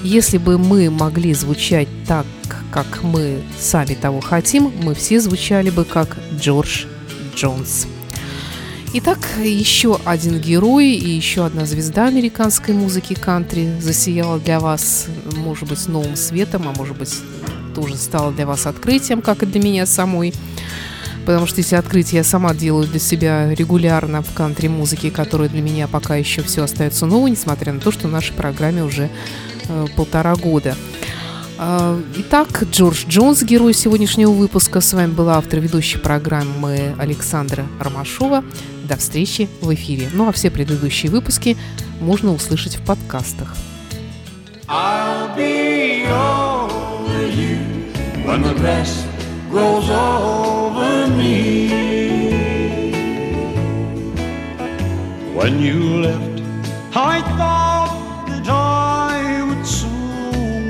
если 0.05 0.38
бы 0.38 0.57
мы 0.57 0.88
могли 0.88 1.34
звучать 1.34 1.88
так, 2.07 2.26
как 2.70 3.03
мы 3.03 3.42
сами 3.59 3.94
того 3.94 4.20
хотим, 4.20 4.72
мы 4.82 4.94
все 4.94 5.20
звучали 5.20 5.70
бы 5.70 5.84
как 5.84 6.16
Джордж 6.38 6.84
Джонс. 7.34 7.88
Итак, 8.95 9.18
еще 9.43 9.99
один 10.05 10.38
герой 10.38 10.88
и 10.88 11.09
еще 11.09 11.47
одна 11.47 11.64
звезда 11.64 12.09
американской 12.09 12.74
музыки 12.74 13.14
кантри 13.14 13.72
засияла 13.80 14.38
для 14.38 14.61
вас, 14.61 15.07
может 15.34 15.66
быть, 15.66 15.88
новым 15.88 16.14
светом, 16.14 16.68
а 16.68 16.76
может 16.76 16.99
быть, 16.99 17.14
тоже 17.74 17.97
стала 17.97 18.30
для 18.32 18.45
вас 18.45 18.66
открытием, 18.66 19.22
как 19.22 19.45
и 19.45 19.47
для 19.47 19.62
меня 19.62 19.86
самой. 19.86 20.34
Потому 21.24 21.47
что 21.47 21.62
эти 21.62 21.74
открытия 21.74 22.18
я 22.18 22.24
сама 22.24 22.53
делаю 22.53 22.86
для 22.86 23.01
себя 23.01 23.55
регулярно 23.55 24.20
в 24.20 24.34
кантри-музыке, 24.34 25.11
которая 25.11 25.49
для 25.49 25.62
меня 25.62 25.88
пока 25.88 26.16
еще 26.16 26.43
все 26.43 26.62
остается 26.62 27.07
новой, 27.07 27.30
несмотря 27.30 27.72
на 27.72 27.80
то, 27.80 27.93
что 27.93 28.09
в 28.09 28.11
нашей 28.11 28.34
программе 28.34 28.84
уже 28.84 29.09
э, 29.68 29.86
полтора 29.97 30.34
года. 30.36 30.76
А, 31.64 31.97
итак, 32.16 32.64
Джордж 32.72 33.07
Джонс, 33.07 33.43
герой 33.45 33.72
сегодняшнего 33.72 34.32
выпуска. 34.32 34.80
С 34.80 34.93
вами 34.93 35.12
была 35.12 35.38
автор 35.38 35.61
ведущей 35.61 35.99
программы 35.99 36.95
Александра 36.99 37.64
Ромашова. 37.78 38.43
До 38.93 38.99
встречи 38.99 39.49
в 39.62 39.72
эфире. 39.72 40.11
Ну 40.12 40.28
а 40.28 40.32
все 40.32 40.51
предыдущие 40.51 41.11
выпуски 41.11 41.57
можно 41.99 42.30
услышать 42.34 42.76
в 42.76 42.84
подкастах. 42.84 43.57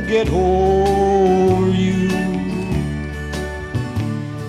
Get 0.09 0.29
over 0.29 1.70
you. 1.70 2.11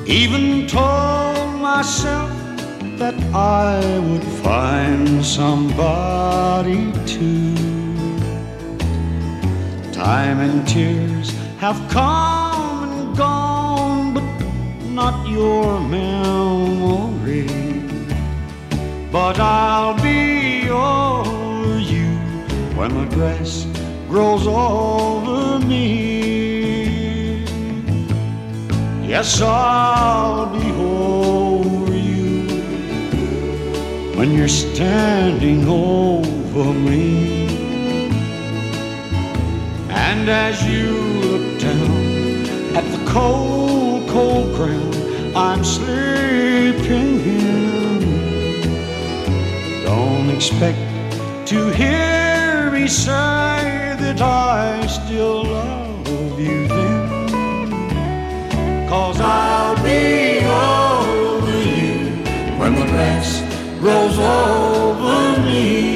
Even 0.05 0.67
told 0.67 1.61
myself 1.61 2.32
that 2.97 3.15
I 3.33 3.99
would 3.99 4.23
find 4.43 5.23
somebody 5.25 6.91
too. 7.05 7.55
Time 9.91 10.39
and 10.39 10.67
tears 10.67 11.31
have 11.59 11.79
come 11.89 12.89
and 12.89 13.17
gone, 13.17 14.13
but 14.13 14.23
not 14.89 15.27
your 15.27 15.79
memory. 15.81 17.47
But 19.11 19.39
I'll 19.39 19.95
be 20.01 20.69
over 20.69 21.79
you 21.79 22.17
when 22.77 22.91
the 22.95 23.05
grass 23.15 23.65
grows 24.07 24.45
over 24.47 25.59
me. 25.65 25.93
Yes, 29.07 29.41
I'll 29.41 30.47
be 30.47 30.67
you 30.67 31.82
when 34.15 34.31
you're 34.31 34.47
standing 34.47 35.67
over 35.67 36.73
me. 36.73 37.47
And 39.89 40.29
as 40.29 40.63
you 40.65 40.91
look 41.21 41.59
down 41.59 42.75
at 42.77 42.85
the 42.95 43.03
cold, 43.09 44.07
cold 44.09 44.55
ground 44.55 44.95
I'm 45.35 45.63
sleeping 45.63 47.19
in, 47.21 48.01
don't 49.83 50.29
expect 50.29 50.77
to 51.47 51.69
hear 51.71 52.71
me 52.71 52.87
say 52.87 53.95
that 53.99 54.21
I 54.21 54.85
still 54.87 55.43
love 55.43 56.39
you 56.39 56.67
then. 56.67 57.69
Cause 58.87 59.19
I'll 59.19 59.75
be 59.83 60.39
over 60.45 61.63
you 61.63 62.23
when 62.59 62.75
the 62.75 62.85
grass 62.85 63.42
grows 63.83 64.17
over 64.17 65.41
me. 65.41 65.95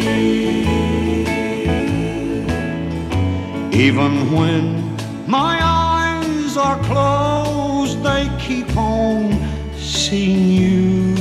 Even 3.71 4.29
when 4.33 4.93
my 5.25 5.57
eyes 5.63 6.57
are 6.57 6.77
closed, 6.83 8.03
they 8.03 8.29
keep 8.39 8.75
on 8.75 9.31
seeing 9.77 10.49
you. 10.61 11.15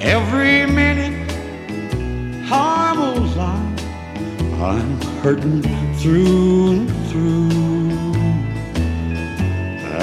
Every 0.00 0.64
minute 0.64 1.16
I'm 2.52 2.98
alive, 2.98 3.80
I'm 4.62 5.00
hurting 5.22 5.62
through 5.98 6.70
and 6.70 6.88
through. 7.08 8.14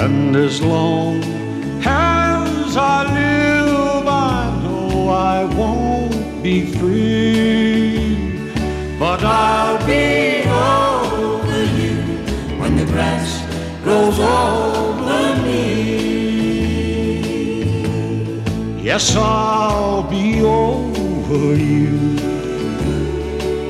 And 0.02 0.36
as 0.36 0.60
long 0.60 1.37
be 6.48 6.64
free. 6.80 8.38
But 8.98 9.20
I'll 9.22 9.80
be 9.86 10.48
over 10.48 11.62
you 11.80 11.96
when 12.60 12.72
the 12.80 12.86
grass 12.86 13.28
grows 13.84 14.18
over 14.18 15.42
me. 15.46 15.64
Yes, 18.82 19.14
I'll 19.14 20.04
be 20.16 20.40
over 20.40 21.54
you 21.54 22.16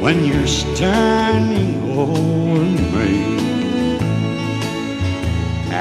when 0.02 0.24
you're 0.24 0.52
standing 0.64 1.72
over 1.98 2.60
me. 2.94 3.14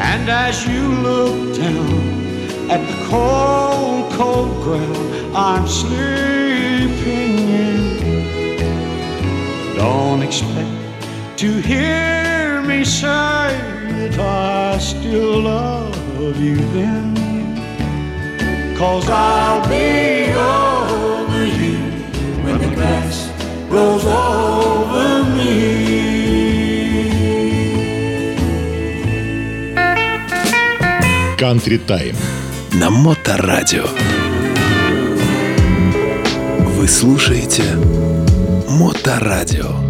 And 0.09 0.23
as 0.45 0.65
you 0.65 0.83
look 1.09 1.37
down 1.63 2.71
at 2.73 2.81
the 2.89 2.97
cold, 3.11 4.11
cold 4.13 4.51
ground 4.63 5.07
I'm 5.35 5.67
sleeping 5.67 6.26
expect 10.27 10.67
to 11.37 11.61
hear 11.61 12.61
me 12.61 12.83
say 12.83 13.47
that 13.97 14.19
I 14.19 14.77
still 14.77 15.39
love 15.39 16.37
you 16.37 16.57
then. 16.75 17.15
Cause 18.77 19.07
I'll 19.09 19.63
be 19.69 20.33
over 20.35 21.45
you 21.45 21.77
when 22.43 22.57
the 22.59 22.75
grass 22.75 23.31
grows 23.69 24.03
over 24.05 25.23
me. 25.37 25.87
Country 31.37 31.79
Time 31.87 32.17
на 32.73 32.89
Моторадио. 32.89 33.85
Вы 36.75 36.87
слушаете 36.87 37.63
Моторадио. 38.69 39.86